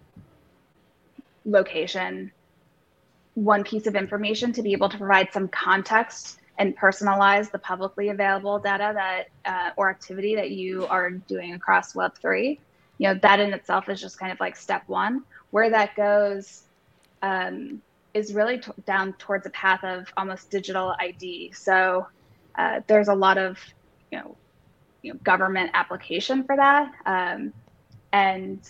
location, 1.46 2.32
one 3.36 3.64
piece 3.64 3.88
of 3.88 3.96
information 3.96 4.52
to 4.54 4.62
be 4.62 4.74
able 4.74 4.90
to 4.90 4.98
provide 4.98 5.32
some 5.32 5.48
context 5.48 6.40
and 6.58 6.78
personalize 6.78 7.50
the 7.52 7.60
publicly 7.60 8.10
available 8.10 8.60
data 8.60 8.92
that 8.94 9.28
uh, 9.46 9.72
or 9.78 9.90
activity 9.90 10.36
that 10.36 10.52
you 10.52 10.86
are 10.88 11.10
doing 11.12 11.54
across 11.54 11.94
Web3. 11.94 12.60
You 12.98 13.08
know 13.08 13.20
that 13.22 13.40
in 13.40 13.54
itself 13.54 13.88
is 13.88 14.02
just 14.02 14.20
kind 14.20 14.32
of 14.32 14.40
like 14.42 14.58
step 14.58 14.84
one. 14.88 15.24
Where 15.52 15.70
that 15.70 15.96
goes 15.96 16.64
um, 17.22 17.82
is 18.14 18.34
really 18.34 18.60
t- 18.60 18.72
down 18.86 19.14
towards 19.14 19.46
a 19.46 19.50
path 19.52 19.84
of 19.84 20.08
almost 20.18 20.52
digital 20.52 20.94
ID. 21.00 21.54
So 21.54 22.08
uh, 22.56 22.82
there's 22.88 23.08
a 23.08 23.16
lot 23.16 23.38
of 23.38 23.58
you 24.12 24.20
know, 24.20 24.38
you 25.02 25.14
know 25.14 25.20
government 25.24 25.72
application 25.74 26.44
for 26.44 26.56
that, 26.56 26.92
um, 27.06 27.54
and 28.12 28.64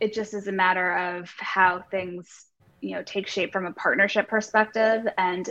it 0.00 0.14
just 0.14 0.34
is 0.34 0.46
a 0.46 0.52
matter 0.52 0.96
of 0.96 1.30
how 1.38 1.82
things 1.90 2.46
you 2.80 2.94
know 2.94 3.02
take 3.02 3.26
shape 3.26 3.52
from 3.52 3.66
a 3.66 3.72
partnership 3.72 4.28
perspective 4.28 5.06
and 5.18 5.50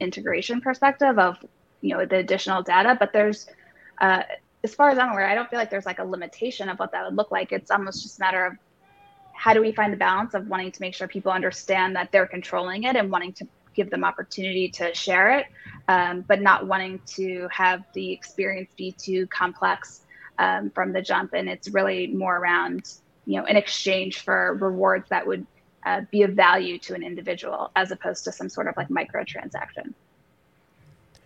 integration 0.00 0.60
perspective 0.60 1.18
of 1.18 1.36
you 1.80 1.96
know 1.96 2.04
the 2.06 2.16
additional 2.16 2.62
data. 2.62 2.96
But 2.98 3.12
there's 3.12 3.46
uh, 4.00 4.22
as 4.64 4.74
far 4.74 4.90
as 4.90 4.98
I'm 4.98 5.10
aware, 5.10 5.26
I 5.26 5.34
don't 5.34 5.48
feel 5.50 5.58
like 5.58 5.70
there's 5.70 5.86
like 5.86 5.98
a 5.98 6.04
limitation 6.04 6.68
of 6.68 6.78
what 6.78 6.92
that 6.92 7.04
would 7.04 7.16
look 7.16 7.30
like. 7.30 7.52
It's 7.52 7.70
almost 7.70 8.02
just 8.02 8.18
a 8.18 8.20
matter 8.20 8.46
of 8.46 8.54
how 9.32 9.54
do 9.54 9.60
we 9.60 9.72
find 9.72 9.92
the 9.92 9.96
balance 9.96 10.34
of 10.34 10.46
wanting 10.46 10.70
to 10.70 10.80
make 10.80 10.94
sure 10.94 11.08
people 11.08 11.32
understand 11.32 11.96
that 11.96 12.10
they're 12.12 12.26
controlling 12.26 12.84
it 12.84 12.94
and 12.96 13.10
wanting 13.10 13.32
to 13.34 13.48
give 13.74 13.90
them 13.90 14.04
opportunity 14.04 14.68
to 14.68 14.94
share 14.94 15.38
it, 15.38 15.46
um, 15.88 16.22
but 16.22 16.40
not 16.40 16.66
wanting 16.66 17.00
to 17.06 17.48
have 17.50 17.84
the 17.94 18.12
experience 18.12 18.70
be 18.76 18.92
too 18.92 19.26
complex 19.28 20.02
um, 20.38 20.70
from 20.70 20.92
the 20.92 21.02
jump. 21.02 21.32
And 21.34 21.48
it's 21.48 21.68
really 21.68 22.06
more 22.08 22.36
around, 22.36 22.94
you 23.26 23.38
know, 23.38 23.46
in 23.46 23.56
exchange 23.56 24.20
for 24.20 24.54
rewards 24.54 25.08
that 25.10 25.26
would 25.26 25.46
uh, 25.84 26.02
be 26.10 26.22
of 26.22 26.32
value 26.32 26.78
to 26.78 26.94
an 26.94 27.02
individual 27.02 27.70
as 27.74 27.90
opposed 27.90 28.24
to 28.24 28.32
some 28.32 28.48
sort 28.48 28.68
of 28.68 28.76
like 28.76 28.88
microtransaction. 28.88 29.94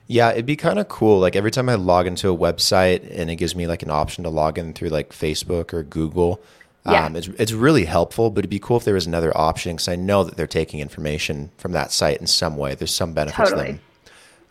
Yeah, 0.09 0.31
it'd 0.31 0.47
be 0.47 0.57
kind 0.57 0.79
of 0.79 0.89
cool. 0.89 1.19
Like 1.19 1.35
every 1.35 1.51
time 1.51 1.69
I 1.69 1.75
log 1.75 2.07
into 2.07 2.31
a 2.31 2.37
website 2.37 3.09
and 3.11 3.29
it 3.29 3.37
gives 3.37 3.57
me 3.57 3.67
like 3.67 3.83
an 3.83 3.91
option 3.91 4.25
to 4.25 4.31
log 4.31 4.57
in 4.57 4.73
through 4.73 4.91
like 4.91 5.11
Facebook 5.11 5.75
or 5.75 5.83
Google, 5.83 6.41
yeah. 6.89 7.07
Um, 7.07 7.17
it's, 7.17 7.27
it's 7.27 7.51
really 7.51 7.85
helpful, 7.85 8.31
but 8.31 8.41
it'd 8.41 8.51
be 8.51 8.61
cool 8.61 8.77
if 8.77 8.85
there 8.85 8.95
was 8.95 9.09
another 9.09 9.37
option 9.37 9.75
because 9.75 9.89
I 9.89 9.97
know 9.97 10.23
that 10.23 10.37
they're 10.37 10.47
taking 10.47 10.79
information 10.79 11.51
from 11.59 11.73
that 11.73 11.91
site 11.91 12.21
in 12.21 12.29
some 12.29 12.57
way. 12.57 12.77
There's 12.77 12.95
some 12.95 13.13
benefits 13.13 13.51
totally. 13.51 13.67
to 13.67 13.73
them 13.73 13.81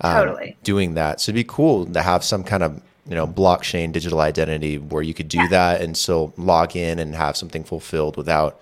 um, 0.02 0.14
totally. 0.14 0.58
doing 0.64 0.94
that. 0.96 1.22
So 1.22 1.30
it'd 1.30 1.36
be 1.36 1.44
cool 1.48 1.86
to 1.86 2.02
have 2.02 2.24
some 2.24 2.44
kind 2.44 2.64
of 2.64 2.82
you 3.08 3.16
know 3.16 3.28
blockchain 3.28 3.92
digital 3.92 4.20
identity 4.20 4.78
where 4.78 5.04
you 5.04 5.14
could 5.14 5.28
do 5.28 5.38
yeah. 5.38 5.48
that 5.48 5.82
and 5.82 5.96
still 5.96 6.34
log 6.38 6.76
in 6.76 7.00
and 7.00 7.16
have 7.16 7.38
something 7.38 7.64
fulfilled 7.64 8.18
without 8.18 8.60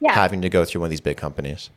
yeah. 0.00 0.12
having 0.12 0.42
to 0.42 0.48
go 0.48 0.64
through 0.64 0.80
one 0.80 0.86
of 0.86 0.90
these 0.90 1.00
big 1.00 1.16
companies. 1.16 1.70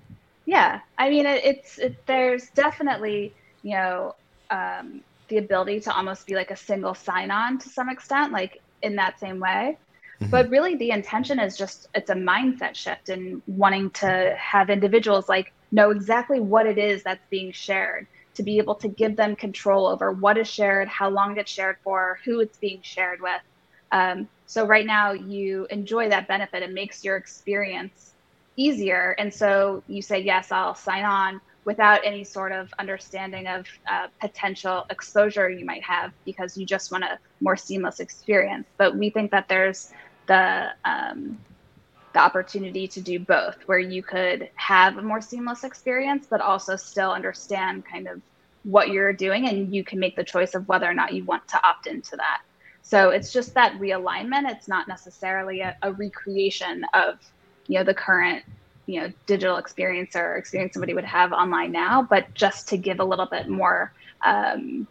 Yeah, 0.46 0.80
I 0.98 1.10
mean 1.10 1.26
it, 1.26 1.44
it's 1.44 1.78
it, 1.78 2.06
there's 2.06 2.50
definitely 2.52 3.34
you 3.64 3.74
know 3.74 4.16
um, 4.50 5.02
the 5.28 5.38
ability 5.38 5.82
to 5.82 5.96
almost 5.96 6.26
be 6.28 6.36
like 6.36 6.52
a 6.52 6.56
single 6.56 6.94
sign-on 6.94 7.60
to 7.60 7.70
some 7.70 7.90
extent, 7.90 8.32
like 8.32 8.62
in 8.82 8.96
that 8.96 9.20
same 9.20 9.40
way. 9.40 9.78
Mm-hmm. 10.22 10.30
But 10.30 10.50
really, 10.50 10.76
the 10.76 10.92
intention 10.92 11.40
is 11.40 11.58
just 11.58 11.90
it's 11.94 12.10
a 12.10 12.16
mindset 12.16 12.76
shift 12.76 13.10
and 13.10 13.42
wanting 13.48 13.90
to 13.92 14.36
have 14.40 14.70
individuals 14.70 15.28
like 15.28 15.52
know 15.72 15.90
exactly 15.90 16.40
what 16.40 16.66
it 16.66 16.78
is 16.78 17.04
that's 17.04 17.26
being 17.30 17.52
shared 17.52 18.08
to 18.36 18.44
be 18.44 18.58
able 18.58 18.76
to 18.76 18.88
give 18.88 19.16
them 19.16 19.36
control 19.36 19.88
over 19.88 20.12
what 20.12 20.38
is 20.38 20.48
shared, 20.48 20.88
how 20.88 21.10
long 21.10 21.38
it's 21.38 21.52
shared 21.52 21.78
for, 21.84 22.20
who 22.24 22.40
it's 22.40 22.58
being 22.58 22.80
shared 22.82 23.22
with. 23.22 23.42
Um, 23.92 24.28
so 24.46 24.66
right 24.66 24.86
now, 24.86 25.12
you 25.12 25.68
enjoy 25.70 26.10
that 26.10 26.28
benefit. 26.28 26.62
It 26.64 26.72
makes 26.72 27.04
your 27.04 27.18
experience 27.18 28.14
easier, 28.56 29.16
and 29.18 29.34
so 29.34 29.84
you 29.88 30.02
say 30.02 30.20
yes, 30.20 30.52
I'll 30.52 30.76
sign 30.76 31.04
on 31.04 31.42
without 31.66 32.02
any 32.06 32.24
sort 32.24 32.52
of 32.52 32.72
understanding 32.78 33.48
of 33.48 33.66
uh, 33.90 34.08
potential 34.22 34.86
exposure 34.92 35.50
you 35.50 35.66
might 35.66 35.84
have 35.84 36.14
because 36.24 36.56
you 36.56 36.66
just 36.66 36.92
want 36.92 37.04
a 37.04 37.18
more 37.42 37.58
seamless 37.58 38.00
experience. 38.00 38.68
But 38.78 38.96
we 38.96 39.10
think 39.10 39.32
that 39.32 39.48
there's 39.48 39.92
the 40.28 40.68
um, 40.86 41.40
the 42.16 42.22
opportunity 42.22 42.88
to 42.88 43.02
do 43.02 43.20
both, 43.20 43.58
where 43.68 43.78
you 43.78 44.02
could 44.02 44.50
have 44.56 44.98
a 44.98 45.02
more 45.02 45.22
seamless 45.22 45.64
experience, 45.64 46.26
but 46.28 46.42
also 46.42 46.76
still 46.76 47.12
understand 47.12 47.86
kind 47.86 48.08
of 48.08 48.22
what 48.64 48.90
you're 48.90 49.14
doing, 49.14 49.48
and 49.48 49.76
you 49.76 49.84
can 49.84 50.00
make 50.00 50.16
the 50.16 50.24
choice 50.24 50.56
of 50.56 50.68
whether 50.68 50.90
or 50.90 50.94
not 50.94 51.14
you 51.14 51.24
want 51.26 51.48
to 51.50 51.68
opt 51.68 51.88
into 51.88 52.16
that. 52.16 52.42
So 52.82 53.10
it's 53.10 53.34
just 53.34 53.54
that 53.56 53.74
realignment. 53.74 54.50
It's 54.50 54.68
not 54.68 54.88
necessarily 54.88 55.60
a, 55.60 55.76
a 55.82 55.92
recreation 55.92 56.86
of 56.94 57.20
you 57.68 57.80
know 57.80 57.84
the 57.84 57.94
current 57.94 58.44
you 58.86 59.02
know 59.02 59.12
digital 59.26 59.58
experience 59.58 60.16
or 60.16 60.36
experience 60.36 60.74
somebody 60.74 60.94
would 60.94 61.04
have 61.04 61.34
online 61.34 61.72
now 61.72 62.04
but 62.04 62.32
just 62.36 62.70
to 62.70 62.78
give 62.78 63.00
a 63.00 63.04
little 63.04 63.26
bit 63.26 63.50
more 63.50 63.92
um, 64.24 64.88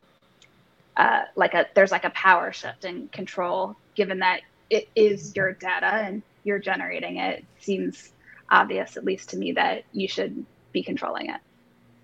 uh, 0.96 1.22
like 1.36 1.54
a 1.54 1.66
there's 1.74 1.92
like 1.92 2.04
a 2.04 2.10
power 2.10 2.52
shift 2.52 2.84
and 2.84 3.12
control 3.12 3.76
given 3.94 4.18
that 4.18 4.40
it 4.70 4.88
is 4.96 5.34
your 5.36 5.52
data 5.52 5.86
and 5.86 6.22
you're 6.44 6.58
generating 6.58 7.16
it 7.16 7.44
seems 7.60 8.12
obvious 8.50 8.96
at 8.96 9.04
least 9.04 9.30
to 9.30 9.36
me 9.36 9.52
that 9.52 9.84
you 9.92 10.06
should 10.06 10.44
be 10.72 10.82
controlling 10.82 11.30
it. 11.30 11.40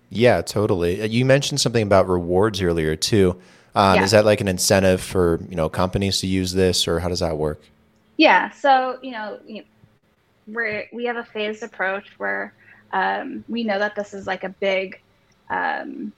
Yeah 0.09 0.41
totally. 0.41 1.01
Uh, 1.01 1.05
you 1.05 1.25
mentioned 1.25 1.61
something 1.61 1.83
about 1.83 2.07
rewards 2.07 2.61
earlier 2.61 2.95
too. 2.95 3.39
Um, 3.73 3.95
yeah. 3.95 4.03
is 4.03 4.11
that 4.11 4.25
like 4.25 4.41
an 4.41 4.47
incentive 4.49 5.01
for 5.01 5.39
you 5.49 5.55
know 5.55 5.69
companies 5.69 6.19
to 6.19 6.27
use 6.27 6.53
this 6.53 6.87
or 6.87 6.99
how 6.99 7.09
does 7.09 7.19
that 7.19 7.37
work? 7.37 7.61
Yeah 8.17 8.49
so 8.49 8.99
you 9.01 9.11
know, 9.11 9.39
you 9.45 9.59
know 9.59 9.63
we 10.47 10.87
we 10.91 11.05
have 11.05 11.17
a 11.17 11.23
phased 11.23 11.63
approach 11.63 12.07
where 12.17 12.53
um, 12.93 13.43
we 13.47 13.63
know 13.63 13.79
that 13.79 13.95
this 13.95 14.13
is 14.13 14.27
like 14.27 14.43
a 14.43 14.49
big, 14.49 14.99
um, 15.49 16.11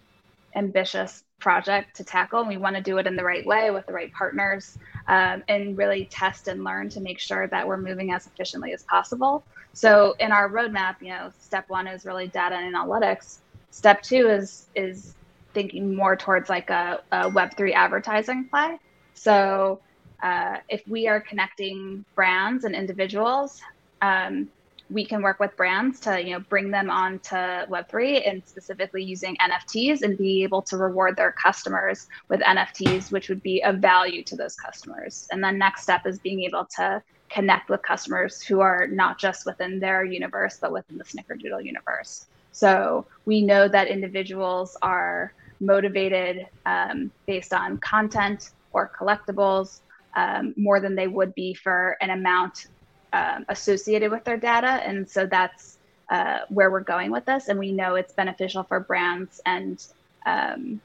ambitious 0.56 1.24
project 1.40 1.96
to 1.98 2.04
tackle, 2.04 2.40
and 2.40 2.50
we 2.50 2.58
want 2.58 2.76
to 2.76 2.82
do 2.82 2.98
it 2.98 3.08
in 3.08 3.16
the 3.16 3.24
right 3.24 3.46
way 3.46 3.72
with 3.72 3.86
the 3.86 3.94
right 3.94 4.12
partners, 4.14 4.78
um, 5.08 5.44
and 5.48 5.78
really 5.78 6.06
test 6.06 6.48
and 6.48 6.64
learn 6.64 6.90
to 6.90 7.02
make 7.02 7.20
sure 7.20 7.48
that 7.48 7.68
we're 7.68 7.78
moving 7.78 8.14
as 8.14 8.28
efficiently 8.28 8.74
as 8.74 8.84
possible. 8.84 9.44
So 9.74 10.16
in 10.20 10.32
our 10.32 10.50
roadmap, 10.50 11.02
you 11.02 11.10
know, 11.10 11.32
step 11.40 11.70
one 11.70 11.88
is 11.88 12.06
really 12.06 12.28
data 12.28 12.56
and 12.56 12.76
analytics. 12.76 13.40
Step 13.72 14.02
two 14.02 14.30
is 14.30 14.68
is 14.76 15.16
thinking 15.54 15.96
more 15.96 16.16
towards 16.16 16.50
like 16.50 16.70
a, 16.70 17.02
a 17.12 17.30
Web 17.30 17.56
three 17.58 17.74
advertising 17.74 18.46
play. 18.46 18.80
So 19.14 19.80
uh, 20.22 20.58
if 20.70 20.88
we 20.88 21.08
are 21.08 21.20
connecting 21.20 22.06
brands 22.16 22.64
and 22.64 22.74
individuals 22.74 23.62
um, 24.02 24.50
we 24.94 25.04
can 25.04 25.24
work 25.24 25.40
with 25.40 25.56
brands 25.58 26.00
to 26.00 26.24
you 26.24 26.34
know 26.34 26.40
bring 26.50 26.70
them 26.70 26.90
onto 26.90 27.36
web3 27.36 28.30
and 28.30 28.44
specifically 28.46 29.04
using 29.04 29.36
nfts 29.38 30.04
and 30.04 30.18
be 30.18 30.44
able 30.44 30.62
to 30.62 30.78
reward 30.78 31.16
their 31.18 31.32
customers 31.32 32.08
with 32.30 32.40
nfts 32.42 33.12
which 33.12 33.28
would 33.28 33.42
be 33.42 33.62
of 33.64 33.78
value 33.78 34.24
to 34.24 34.36
those 34.36 34.56
customers. 34.56 35.28
And 35.32 35.44
then 35.44 35.58
next 35.58 35.82
step 35.82 36.06
is 36.06 36.20
being 36.20 36.42
able 36.44 36.68
to 36.78 37.02
connect 37.30 37.70
with 37.70 37.82
customers 37.82 38.42
who 38.44 38.60
are 38.60 38.88
not 38.88 39.20
just 39.20 39.46
within 39.46 39.80
their 39.80 40.06
universe 40.06 40.60
but 40.62 40.72
within 40.72 40.98
the 40.98 41.04
snickerdoodle 41.04 41.66
universe. 41.66 42.28
So 42.52 43.08
we 43.26 43.42
know 43.42 43.68
that 43.68 43.88
individuals 43.88 44.78
are 44.84 45.34
motivated 45.60 46.46
um, 46.68 47.12
based 47.26 47.54
on 47.54 47.78
content 47.80 48.52
or 48.74 48.92
collectibles 49.00 49.80
um, 50.16 50.54
more 50.56 50.80
than 50.80 50.94
they 50.94 51.08
would 51.08 51.34
be 51.34 51.56
for 51.56 51.98
an 52.02 52.12
amount 52.12 52.68
um, 53.13 53.46
associated 53.48 54.12
with 54.12 54.24
their 54.25 54.38
data. 54.38 54.67
And 54.67 55.10
so 55.10 55.25
that's 55.25 55.77
uh, 56.10 56.39
where 56.50 56.70
we're 56.70 56.82
going 56.82 57.12
with 57.12 57.25
this. 57.25 57.48
And 57.48 57.58
we 57.58 57.72
know 57.72 57.96
it's 57.96 58.12
beneficial 58.12 58.63
for 58.63 58.79
brands 58.79 59.41
and 59.46 59.84
um, 60.25 60.82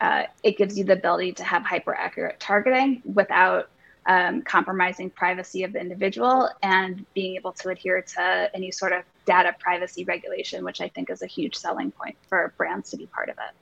uh, 0.00 0.24
it 0.42 0.56
gives 0.56 0.78
you 0.78 0.84
the 0.84 0.94
ability 0.94 1.32
to 1.32 1.44
have 1.44 1.62
hyper 1.62 1.94
accurate 1.94 2.40
targeting 2.40 3.02
without 3.04 3.68
um, 4.06 4.42
compromising 4.42 5.10
privacy 5.10 5.62
of 5.62 5.72
the 5.72 5.80
individual 5.80 6.48
and 6.62 7.04
being 7.14 7.36
able 7.36 7.52
to 7.52 7.68
adhere 7.68 8.02
to 8.02 8.50
any 8.54 8.70
sort 8.70 8.92
of 8.92 9.04
data 9.26 9.54
privacy 9.58 10.04
regulation, 10.04 10.64
which 10.64 10.80
I 10.80 10.88
think 10.88 11.10
is 11.10 11.22
a 11.22 11.26
huge 11.26 11.54
selling 11.54 11.92
point 11.92 12.16
for 12.28 12.52
brands 12.56 12.90
to 12.90 12.96
be 12.96 13.06
part 13.06 13.28
of 13.28 13.36
it. 13.36 13.54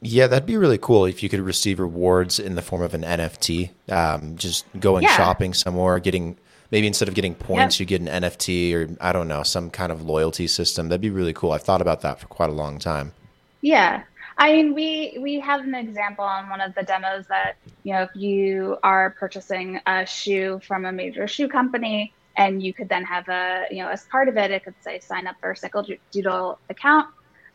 Yeah, 0.00 0.26
that'd 0.26 0.46
be 0.46 0.56
really 0.56 0.78
cool 0.78 1.06
if 1.06 1.22
you 1.22 1.28
could 1.28 1.40
receive 1.40 1.80
rewards 1.80 2.38
in 2.38 2.56
the 2.56 2.62
form 2.62 2.82
of 2.82 2.94
an 2.94 3.02
NFT. 3.02 3.70
Um, 3.90 4.36
just 4.36 4.66
going 4.78 5.02
yeah. 5.02 5.16
shopping 5.16 5.54
somewhere, 5.54 5.98
getting 5.98 6.36
maybe 6.74 6.88
instead 6.88 7.06
of 7.06 7.14
getting 7.14 7.36
points, 7.36 7.78
you 7.78 7.86
get 7.86 8.00
an 8.00 8.08
NFT 8.08 8.74
or 8.74 8.96
I 9.00 9.12
don't 9.12 9.28
know, 9.28 9.44
some 9.44 9.70
kind 9.70 9.92
of 9.92 10.02
loyalty 10.02 10.48
system. 10.48 10.88
That'd 10.88 11.00
be 11.00 11.08
really 11.08 11.32
cool. 11.32 11.52
I've 11.52 11.62
thought 11.62 11.80
about 11.80 12.00
that 12.00 12.18
for 12.18 12.26
quite 12.26 12.50
a 12.50 12.52
long 12.52 12.80
time. 12.80 13.12
Yeah. 13.60 14.02
I 14.38 14.52
mean, 14.54 14.74
we 14.74 15.16
we 15.20 15.38
have 15.38 15.60
an 15.60 15.76
example 15.76 16.24
on 16.24 16.50
one 16.50 16.60
of 16.60 16.74
the 16.74 16.82
demos 16.82 17.28
that 17.28 17.54
you 17.84 17.92
know 17.92 18.02
if 18.02 18.10
you 18.16 18.76
are 18.82 19.10
purchasing 19.10 19.78
a 19.86 20.04
shoe 20.04 20.60
from 20.66 20.84
a 20.84 20.90
major 20.90 21.28
shoe 21.28 21.46
company, 21.46 22.12
and 22.36 22.60
you 22.60 22.74
could 22.74 22.88
then 22.88 23.04
have 23.04 23.28
a 23.28 23.66
you 23.70 23.78
know 23.78 23.88
as 23.88 24.02
part 24.06 24.28
of 24.28 24.36
it 24.36 24.50
it 24.50 24.64
could 24.64 24.74
say 24.80 24.98
sign 24.98 25.28
up 25.28 25.36
for 25.40 25.52
a 25.52 25.54
snickerdoodle 25.54 26.58
account 26.68 27.06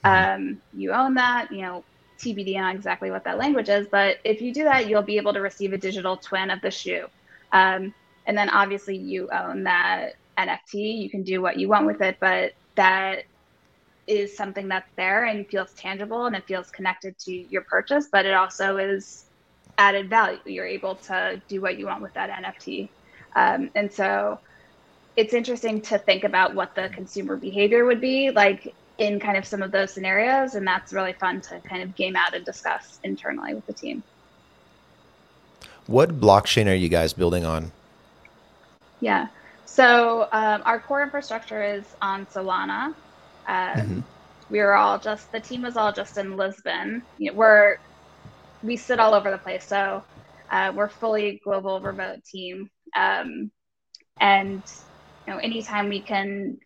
mm-hmm. 0.05 0.41
um, 0.41 0.61
you 0.73 0.93
own 0.93 1.13
that 1.15 1.51
you 1.51 1.61
know 1.61 1.83
tbd 2.17 2.57
on 2.57 2.75
exactly 2.75 3.11
what 3.11 3.23
that 3.25 3.37
language 3.37 3.69
is 3.69 3.87
but 3.87 4.17
if 4.23 4.41
you 4.41 4.53
do 4.53 4.63
that 4.63 4.87
you'll 4.87 5.01
be 5.01 5.17
able 5.17 5.33
to 5.33 5.41
receive 5.41 5.73
a 5.73 5.77
digital 5.77 6.15
twin 6.15 6.49
of 6.49 6.61
the 6.61 6.71
shoe 6.71 7.05
um, 7.51 7.93
and 8.29 8.37
then 8.37 8.47
obviously 8.51 8.95
you 8.95 9.27
own 9.31 9.63
that 9.63 10.13
nft 10.37 10.73
you 10.73 11.09
can 11.09 11.23
do 11.23 11.41
what 11.41 11.57
you 11.57 11.67
want 11.67 11.85
with 11.85 11.99
it 11.99 12.15
but 12.21 12.53
that 12.75 13.23
is 14.07 14.37
something 14.37 14.67
that's 14.67 14.89
there 14.95 15.25
and 15.25 15.47
feels 15.47 15.73
tangible 15.73 16.27
and 16.27 16.35
it 16.35 16.45
feels 16.45 16.69
connected 16.69 17.17
to 17.17 17.33
your 17.33 17.63
purchase 17.63 18.07
but 18.09 18.25
it 18.25 18.33
also 18.33 18.77
is 18.77 19.25
added 19.77 20.09
value. 20.09 20.39
You're 20.45 20.65
able 20.65 20.95
to 20.95 21.41
do 21.47 21.61
what 21.61 21.77
you 21.77 21.87
want 21.87 22.01
with 22.01 22.13
that 22.13 22.29
nft 22.43 22.87
um, 23.35 23.71
and 23.75 23.91
so 23.91 24.39
it's 25.17 25.33
interesting 25.33 25.81
to 25.81 25.97
think 25.97 26.23
about 26.23 26.53
what 26.53 26.75
the 26.75 26.89
consumer 26.89 27.35
behavior 27.35 27.83
would 27.85 27.99
be 27.99 28.29
like 28.29 28.73
in 28.99 29.19
kind 29.19 29.37
of 29.37 29.45
some 29.45 29.63
of 29.63 29.71
those 29.71 29.91
scenarios 29.91 30.53
and 30.53 30.67
that's 30.67 30.93
really 30.93 31.13
fun 31.13 31.41
to 31.41 31.59
kind 31.61 31.81
of 31.81 31.95
game 31.95 32.15
out 32.15 32.35
and 32.35 32.45
discuss 32.45 32.99
internally 33.03 33.55
with 33.55 33.65
the 33.65 33.73
team. 33.73 34.03
What 35.87 36.19
blockchain 36.19 36.69
are 36.69 36.75
you 36.75 36.89
guys 36.89 37.13
building 37.13 37.45
on 37.45 37.71
yeah 38.99 39.27
so 39.65 40.27
um, 40.31 40.61
our 40.65 40.79
core 40.79 41.01
infrastructure 41.03 41.63
is 41.63 41.83
on 42.01 42.25
solana 42.27 42.87
um, 42.87 42.95
mm-hmm. 43.47 43.99
we 44.49 44.59
were 44.59 44.75
all 44.75 44.99
just 44.99 45.31
the 45.31 45.39
team 45.39 45.61
was 45.61 45.77
all 45.77 45.91
just 45.91 46.17
in 46.17 46.35
lisbon 46.37 47.01
you 47.17 47.31
know, 47.31 47.37
we're 47.37 47.77
we 48.63 48.75
sit 48.75 48.99
all 48.99 49.13
over 49.13 49.31
the 49.31 49.37
place 49.37 49.65
so 49.65 50.03
uh, 50.51 50.71
we're 50.75 50.89
fully 50.89 51.39
global 51.43 51.79
remote 51.79 52.23
team 52.23 52.69
um, 52.95 53.51
and 54.19 54.63
know, 55.29 55.37
anytime 55.37 55.89
we 55.89 56.01
can 56.01 56.57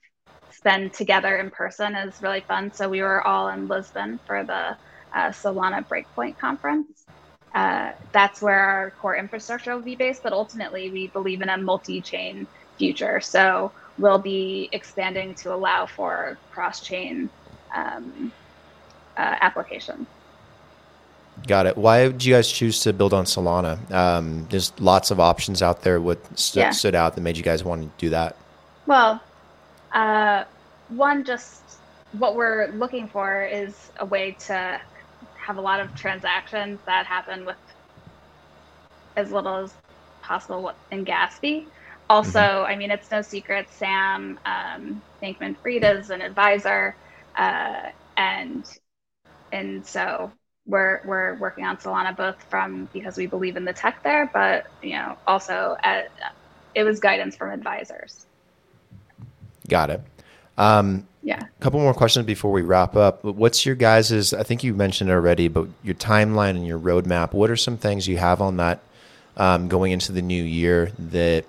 spend 0.52 0.94
together 0.94 1.38
in 1.38 1.52
person 1.52 1.96
is 1.96 2.22
really 2.22 2.42
fun. 2.42 2.74
So 2.74 2.90
we 2.90 3.02
were 3.02 3.26
all 3.26 3.50
in 3.50 3.68
Lisbon 3.68 4.20
for 4.26 4.44
the 4.44 4.78
uh, 5.14 5.30
Solana 5.30 5.86
Breakpoint 5.88 6.38
conference. 6.40 7.06
Uh, 7.54 7.92
that's 8.12 8.42
where 8.42 8.60
our 8.60 8.92
core 8.92 9.16
infrastructure 9.16 9.76
will 9.76 9.82
be 9.82 9.96
based, 9.96 10.24
but 10.24 10.34
ultimately 10.34 10.90
we 10.90 11.08
believe 11.08 11.42
in 11.42 11.50
a 11.50 11.58
multi-chain 11.58 12.48
future. 12.78 13.22
So 13.22 13.72
we'll 13.98 14.18
be 14.18 14.70
expanding 14.72 15.36
to 15.36 15.54
allow 15.54 15.86
for 15.86 16.38
cross-chain 16.52 17.30
um, 17.76 18.32
uh, 19.18 19.36
applications. 19.42 20.08
Got 21.48 21.66
it. 21.66 21.78
Why 21.78 22.10
did 22.10 22.24
you 22.24 22.34
guys 22.34 22.52
choose 22.52 22.80
to 22.82 22.94
build 22.94 23.14
on 23.14 23.26
Solana? 23.26 23.92
Um, 23.92 24.48
there's 24.50 24.72
lots 24.80 25.12
of 25.12 25.20
options 25.20 25.62
out 25.62 25.82
there. 25.82 26.00
What 26.00 26.20
st- 26.40 26.64
yeah. 26.64 26.70
stood 26.72 26.96
out 26.96 27.16
that 27.16 27.22
made 27.22 27.38
you 27.38 27.44
guys 27.44 27.64
want 27.64 27.82
to 27.84 27.90
do 27.98 28.10
that? 28.12 28.36
Well, 28.86 29.22
uh, 29.94 30.46
one, 30.90 31.24
just 31.24 31.62
what 32.14 32.36
we're 32.36 32.68
looking 32.74 33.08
for 33.08 33.44
is 33.44 33.92
a 33.98 34.06
way 34.06 34.38
to 34.48 34.80
have 35.44 35.58
a 35.58 35.62
lot 35.62 35.80
of 35.80 35.94
transactions 35.96 36.80
that 36.86 37.06
happen 37.06 37.46
with 37.46 37.58
as 39.16 39.32
little 39.32 39.58
as 39.58 39.74
possible 40.22 40.72
in 40.92 41.04
gas 41.04 41.38
fee. 41.38 41.68
Also, 42.10 42.40
mm-hmm. 42.40 42.72
I 42.72 42.76
mean, 42.76 42.92
it's 42.92 43.10
no 43.12 43.22
secret 43.22 43.68
Sam 43.72 44.40
um, 44.46 45.02
Bankman 45.22 45.56
Fried 45.58 45.84
is 45.84 46.10
an 46.10 46.22
advisor, 46.22 46.96
uh, 47.38 47.90
and 48.18 48.66
and 49.52 49.86
so 49.86 50.32
we're 50.66 51.02
we're 51.06 51.36
working 51.36 51.66
on 51.66 51.78
Solana 51.78 52.16
both 52.16 52.42
from 52.44 52.90
because 52.94 53.18
we 53.18 53.28
believe 53.28 53.58
in 53.58 53.66
the 53.66 53.74
tech 53.74 54.04
there, 54.04 54.30
but 54.34 54.68
you 54.82 54.94
know 54.94 55.18
also 55.28 55.78
at, 55.84 56.12
it 56.76 56.84
was 56.84 57.00
guidance 57.00 57.36
from 57.36 57.52
advisors. 57.52 58.26
Got 59.70 59.90
it. 59.90 60.02
Um, 60.58 61.08
yeah. 61.22 61.40
A 61.42 61.62
couple 61.62 61.80
more 61.80 61.94
questions 61.94 62.26
before 62.26 62.52
we 62.52 62.62
wrap 62.62 62.96
up. 62.96 63.24
What's 63.24 63.66
your 63.66 63.76
guys's? 63.76 64.34
I 64.34 64.44
think 64.44 64.64
you 64.64 64.74
mentioned 64.74 65.10
it 65.10 65.14
already, 65.14 65.48
but 65.48 65.68
your 65.82 65.96
timeline 65.96 66.52
and 66.52 66.68
your 66.68 66.80
roadmap. 66.80 67.34
What 67.34 67.50
are 67.50 67.56
some 67.56 67.78
things 67.78 68.08
you 68.08 68.18
have 68.18 68.42
on 68.42 68.58
that 68.58 68.82
um, 69.38 69.70
going 69.70 69.94
into 69.94 70.12
the 70.12 70.22
new 70.22 70.44
year 70.44 70.92
that 71.00 71.46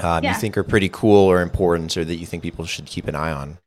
um, 0.00 0.24
yeah. 0.24 0.34
you 0.34 0.40
think 0.40 0.58
are 0.58 0.64
pretty 0.64 0.88
cool 0.88 1.30
or 1.30 1.42
important, 1.42 1.96
or 1.96 2.04
that 2.04 2.16
you 2.16 2.26
think 2.26 2.42
people 2.42 2.66
should 2.66 2.86
keep 2.86 3.06
an 3.06 3.14
eye 3.14 3.32
on? 3.32 3.58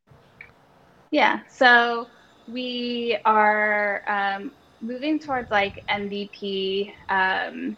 Yeah. 1.11 1.39
So 1.49 2.07
we 2.47 3.17
are 3.23 4.03
um, 4.07 4.51
moving 4.81 5.17
towards 5.17 5.49
like 5.49 5.85
MVP 5.87 6.93
um, 7.07 7.77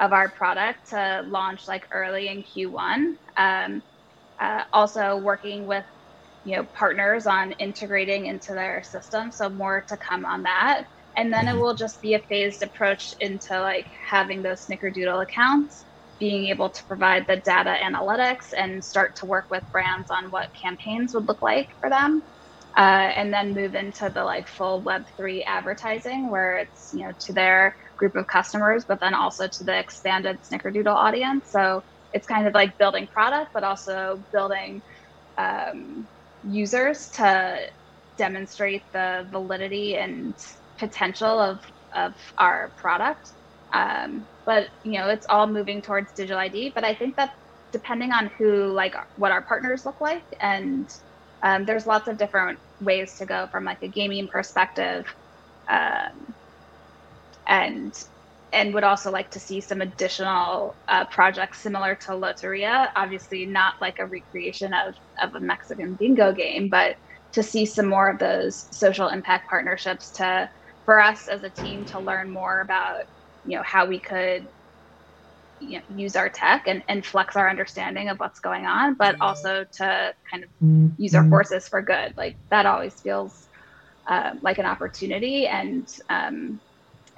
of 0.00 0.14
our 0.14 0.30
product 0.30 0.88
to 0.90 1.24
launch 1.28 1.68
like 1.68 1.86
early 1.90 2.28
in 2.28 2.42
Q1. 2.42 3.16
Um, 3.36 3.82
uh, 4.40 4.64
also 4.72 5.16
working 5.16 5.66
with 5.66 5.84
you 6.48 6.56
know 6.56 6.64
partners 6.64 7.26
on 7.26 7.52
integrating 7.52 8.26
into 8.26 8.54
their 8.54 8.82
system. 8.82 9.30
So 9.30 9.48
more 9.50 9.82
to 9.88 9.96
come 9.96 10.24
on 10.24 10.42
that. 10.44 10.84
And 11.16 11.32
then 11.32 11.46
it 11.46 11.52
mm-hmm. 11.52 11.60
will 11.60 11.74
just 11.74 12.00
be 12.00 12.14
a 12.14 12.20
phased 12.20 12.62
approach 12.62 13.14
into 13.20 13.60
like 13.60 13.86
having 13.86 14.40
those 14.42 14.66
snickerdoodle 14.66 15.22
accounts 15.22 15.84
being 16.18 16.46
able 16.46 16.70
to 16.70 16.82
provide 16.84 17.26
the 17.26 17.36
data 17.36 17.76
analytics 17.80 18.52
and 18.56 18.82
start 18.82 19.14
to 19.16 19.26
work 19.26 19.48
with 19.50 19.62
brands 19.70 20.10
on 20.10 20.30
what 20.30 20.52
campaigns 20.54 21.14
would 21.14 21.28
look 21.28 21.42
like 21.42 21.78
for 21.80 21.90
them. 21.90 22.22
Uh, 22.76 23.10
and 23.16 23.32
then 23.32 23.54
move 23.54 23.74
into 23.74 24.08
the 24.08 24.22
like 24.24 24.46
full 24.46 24.80
web3 24.82 25.42
advertising 25.46 26.30
where 26.30 26.58
it's 26.58 26.94
you 26.94 27.00
know 27.00 27.12
to 27.18 27.32
their 27.32 27.76
group 27.96 28.14
of 28.14 28.26
customers 28.28 28.84
but 28.84 29.00
then 29.00 29.14
also 29.14 29.48
to 29.48 29.64
the 29.64 29.76
expanded 29.76 30.38
snickerdoodle 30.42 30.94
audience. 30.94 31.50
So 31.50 31.82
it's 32.12 32.26
kind 32.26 32.46
of 32.46 32.54
like 32.54 32.78
building 32.78 33.06
product, 33.06 33.52
but 33.52 33.64
also 33.64 34.22
building 34.32 34.80
um, 35.36 36.06
users 36.42 37.10
to 37.10 37.58
demonstrate 38.16 38.82
the 38.92 39.26
validity 39.30 39.96
and 39.96 40.34
potential 40.78 41.38
of, 41.38 41.60
of 41.94 42.14
our 42.38 42.72
product. 42.76 43.30
Um, 43.74 44.26
but 44.46 44.68
you 44.84 44.98
know, 44.98 45.08
it's 45.08 45.26
all 45.28 45.46
moving 45.46 45.82
towards 45.82 46.12
digital 46.16 46.38
ID. 46.38 46.72
But 46.74 46.84
I 46.84 46.94
think 46.94 47.16
that 47.16 47.30
depending 47.72 48.12
on 48.12 48.30
who, 48.38 48.72
like, 48.72 48.94
what 49.16 49.30
our 49.32 49.42
partners 49.42 49.82
look 49.84 50.00
like, 50.00 50.24
and 50.40 50.88
um, 51.42 51.64
there's 51.66 51.86
lots 51.86 52.08
of 52.08 52.16
different 52.18 52.58
ways 52.80 53.16
to 53.18 53.26
go 53.26 53.48
from 53.52 53.64
like 53.64 53.82
a 53.82 53.88
gaming 53.88 54.28
perspective, 54.28 55.04
um, 55.70 56.34
and 57.46 57.94
and 58.52 58.72
would 58.74 58.84
also 58.84 59.10
like 59.10 59.30
to 59.30 59.40
see 59.40 59.60
some 59.60 59.80
additional 59.80 60.78
uh, 60.88 61.04
projects 61.06 61.62
similar 61.62 61.94
to 61.94 62.12
Loteria. 62.12 62.88
Obviously, 62.96 63.46
not 63.46 63.74
like 63.80 63.98
a 63.98 64.06
recreation 64.06 64.72
of, 64.72 64.94
of 65.22 65.34
a 65.34 65.40
Mexican 65.40 65.94
bingo 65.94 66.32
game, 66.32 66.68
but 66.68 66.96
to 67.32 67.42
see 67.42 67.66
some 67.66 67.86
more 67.86 68.08
of 68.08 68.18
those 68.18 68.66
social 68.72 69.08
impact 69.08 69.48
partnerships 69.50 70.12
to 70.12 70.48
for 70.84 71.00
us 71.00 71.28
as 71.28 71.42
a 71.42 71.50
team 71.50 71.84
to 71.84 72.00
learn 72.00 72.30
more 72.30 72.60
about 72.60 73.02
you 73.44 73.56
know 73.56 73.62
how 73.64 73.84
we 73.86 74.00
could 74.00 74.48
you 75.60 75.78
know, 75.78 75.84
use 75.88 76.16
our 76.16 76.28
tech 76.28 76.64
and, 76.66 76.82
and 76.88 77.04
flex 77.04 77.36
our 77.36 77.50
understanding 77.50 78.08
of 78.08 78.18
what's 78.18 78.40
going 78.40 78.64
on, 78.64 78.94
but 78.94 79.16
also 79.20 79.64
to 79.72 80.14
kind 80.30 80.44
of 80.44 80.50
use 80.96 81.14
our 81.14 81.28
forces 81.28 81.68
for 81.68 81.82
good. 81.82 82.14
Like 82.16 82.36
that 82.50 82.64
always 82.64 83.00
feels 83.00 83.48
uh, 84.08 84.32
like 84.40 84.58
an 84.58 84.66
opportunity, 84.66 85.46
and 85.46 85.86
um, 86.08 86.60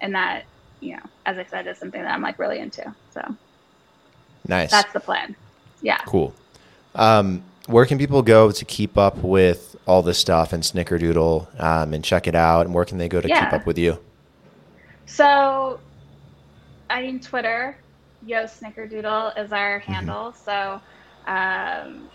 and 0.00 0.14
that 0.14 0.44
you 0.80 0.96
know, 0.96 1.02
as 1.26 1.38
I 1.38 1.44
said, 1.44 1.66
is 1.66 1.78
something 1.78 2.02
that 2.02 2.12
I'm 2.12 2.22
like 2.22 2.38
really 2.38 2.58
into. 2.58 2.94
So 3.12 3.36
nice. 4.46 4.70
That's 4.70 4.92
the 4.92 5.00
plan. 5.00 5.36
Yeah. 5.82 5.98
Cool. 6.06 6.34
Um, 6.94 7.42
where 7.66 7.86
can 7.86 7.98
people 7.98 8.22
go 8.22 8.50
to 8.50 8.64
keep 8.64 8.98
up 8.98 9.16
with 9.18 9.76
all 9.86 10.02
this 10.02 10.18
stuff 10.18 10.52
and 10.52 10.62
Snickerdoodle 10.62 11.60
um, 11.60 11.94
and 11.94 12.04
check 12.04 12.26
it 12.26 12.34
out? 12.34 12.66
And 12.66 12.74
where 12.74 12.84
can 12.84 12.98
they 12.98 13.08
go 13.08 13.20
to 13.20 13.28
yeah. 13.28 13.44
keep 13.44 13.52
up 13.52 13.66
with 13.66 13.78
you? 13.78 13.98
So, 15.06 15.80
I 16.88 17.02
mean, 17.02 17.20
Twitter, 17.20 17.76
Yo 18.26 18.44
Snickerdoodle 18.44 19.38
is 19.42 19.52
our 19.52 19.80
mm-hmm. 19.80 19.92
handle. 19.92 20.32
So, 20.32 20.80
um, 21.26 22.08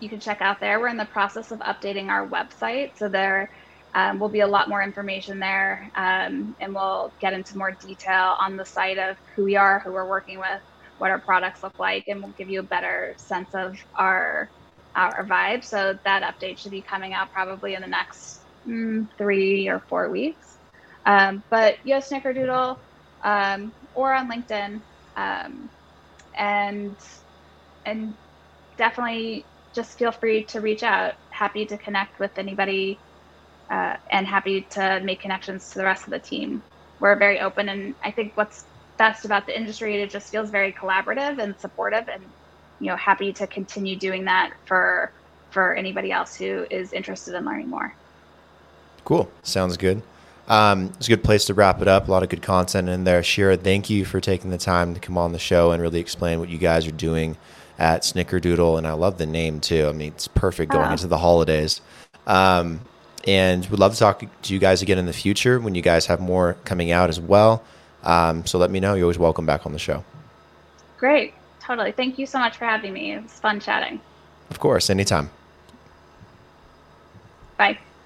you 0.00 0.08
can 0.08 0.20
check 0.20 0.40
out 0.40 0.60
there. 0.60 0.80
We're 0.80 0.88
in 0.88 0.96
the 0.96 1.04
process 1.04 1.52
of 1.52 1.60
updating 1.60 2.08
our 2.08 2.26
website. 2.26 2.96
So, 2.96 3.08
there 3.08 3.50
um, 3.94 4.18
will 4.18 4.28
be 4.28 4.40
a 4.40 4.46
lot 4.46 4.68
more 4.68 4.82
information 4.82 5.38
there, 5.38 5.90
um, 5.96 6.54
and 6.60 6.74
we'll 6.74 7.14
get 7.20 7.32
into 7.32 7.56
more 7.56 7.76
detail 7.80 8.36
on 8.40 8.56
the 8.56 8.64
site 8.64 8.98
of 8.98 9.16
who 9.34 9.44
we 9.44 9.56
are, 9.56 9.80
who 9.80 9.92
we're 9.92 10.08
working 10.08 10.38
with, 10.38 10.60
what 10.98 11.10
our 11.10 11.20
products 11.20 11.62
look 11.62 11.78
like, 11.78 12.04
and 12.08 12.22
we'll 12.22 12.32
give 12.32 12.48
you 12.48 12.60
a 12.60 12.64
better 12.64 13.14
sense 13.18 13.48
of 13.54 13.76
our 13.96 14.50
our 14.94 15.26
vibe. 15.26 15.64
So 15.64 15.96
that 16.04 16.22
update 16.22 16.58
should 16.58 16.72
be 16.72 16.82
coming 16.82 17.12
out 17.14 17.30
probably 17.32 17.74
in 17.74 17.82
the 17.82 17.88
next 17.88 18.44
mm, 18.68 19.06
three 19.16 19.68
or 19.68 19.80
four 19.88 20.10
weeks. 20.10 20.58
Um, 21.06 21.44
but 21.50 21.76
Yo 21.84 21.98
Snickerdoodle 21.98 22.76
um, 23.24 23.72
or 23.94 24.12
on 24.12 24.30
LinkedIn, 24.30 24.82
um, 25.16 25.70
and 26.36 26.98
and 27.84 28.14
definitely 28.76 29.48
just 29.74 29.98
feel 29.98 30.12
free 30.12 30.44
to 30.46 30.60
reach 30.60 30.82
out. 30.82 31.14
Happy 31.30 31.64
to 31.66 31.78
connect 31.78 32.18
with 32.18 32.32
anybody 32.36 33.02
uh, 33.70 33.96
and 34.10 34.26
happy 34.26 34.62
to 34.70 35.00
make 35.00 35.20
connections 35.20 35.70
to 35.70 35.78
the 35.78 35.84
rest 35.84 36.04
of 36.04 36.10
the 36.10 36.18
team. 36.18 36.62
We're 37.00 37.16
very 37.16 37.40
open, 37.40 37.68
and 37.68 37.94
I 38.02 38.10
think 38.10 38.36
what's 38.36 38.64
best 38.96 39.24
about 39.24 39.46
the 39.46 39.56
industry, 39.56 40.02
it 40.02 40.10
just 40.10 40.30
feels 40.30 40.50
very 40.50 40.72
collaborative 40.72 41.38
and 41.38 41.58
supportive, 41.60 42.08
and 42.08 42.22
you 42.80 42.86
know, 42.86 42.96
happy 42.96 43.32
to 43.34 43.46
continue 43.46 43.96
doing 43.96 44.24
that 44.24 44.52
for 44.66 45.12
for 45.50 45.74
anybody 45.74 46.12
else 46.12 46.34
who 46.36 46.66
is 46.70 46.92
interested 46.92 47.34
in 47.34 47.44
learning 47.44 47.68
more. 47.68 47.94
Cool. 49.04 49.30
Sounds 49.42 49.76
good. 49.76 50.02
Um, 50.48 50.92
it's 50.96 51.06
a 51.06 51.10
good 51.10 51.24
place 51.24 51.44
to 51.46 51.54
wrap 51.54 51.82
it 51.82 51.88
up. 51.88 52.08
A 52.08 52.10
lot 52.10 52.22
of 52.22 52.30
good 52.30 52.42
content 52.42 52.88
in 52.88 53.04
there. 53.04 53.22
Shira, 53.22 53.56
thank 53.56 53.90
you 53.90 54.04
for 54.04 54.20
taking 54.20 54.50
the 54.50 54.58
time 54.58 54.94
to 54.94 55.00
come 55.00 55.18
on 55.18 55.32
the 55.32 55.38
show 55.38 55.72
and 55.72 55.82
really 55.82 56.00
explain 56.00 56.40
what 56.40 56.48
you 56.48 56.58
guys 56.58 56.86
are 56.86 56.92
doing 56.92 57.36
at 57.78 58.02
Snickerdoodle. 58.02 58.78
And 58.78 58.86
I 58.86 58.92
love 58.92 59.18
the 59.18 59.26
name 59.26 59.60
too. 59.60 59.86
I 59.88 59.92
mean, 59.92 60.12
it's 60.12 60.28
perfect 60.28 60.72
going 60.72 60.88
oh. 60.88 60.92
into 60.92 61.06
the 61.06 61.18
holidays. 61.18 61.80
Um, 62.26 62.80
and 63.26 63.66
we'd 63.66 63.78
love 63.80 63.92
to 63.92 63.98
talk 63.98 64.22
to 64.42 64.52
you 64.54 64.58
guys 64.58 64.82
again 64.82 64.98
in 64.98 65.06
the 65.06 65.12
future 65.12 65.60
when 65.60 65.74
you 65.74 65.82
guys 65.82 66.06
have 66.06 66.20
more 66.20 66.56
coming 66.64 66.90
out 66.90 67.08
as 67.08 67.20
well. 67.20 67.62
Um, 68.02 68.46
so 68.46 68.58
let 68.58 68.70
me 68.70 68.80
know. 68.80 68.94
You're 68.94 69.04
always 69.04 69.18
welcome 69.18 69.46
back 69.46 69.66
on 69.66 69.72
the 69.72 69.78
show. 69.78 70.04
Great. 70.98 71.34
Totally. 71.60 71.92
Thank 71.92 72.18
you 72.18 72.26
so 72.26 72.38
much 72.38 72.56
for 72.56 72.64
having 72.64 72.92
me. 72.92 73.12
It 73.12 73.22
was 73.22 73.32
fun 73.32 73.60
chatting. 73.60 74.00
Of 74.50 74.58
course. 74.60 74.88
Anytime. 74.88 75.30
Bye. 77.56 77.78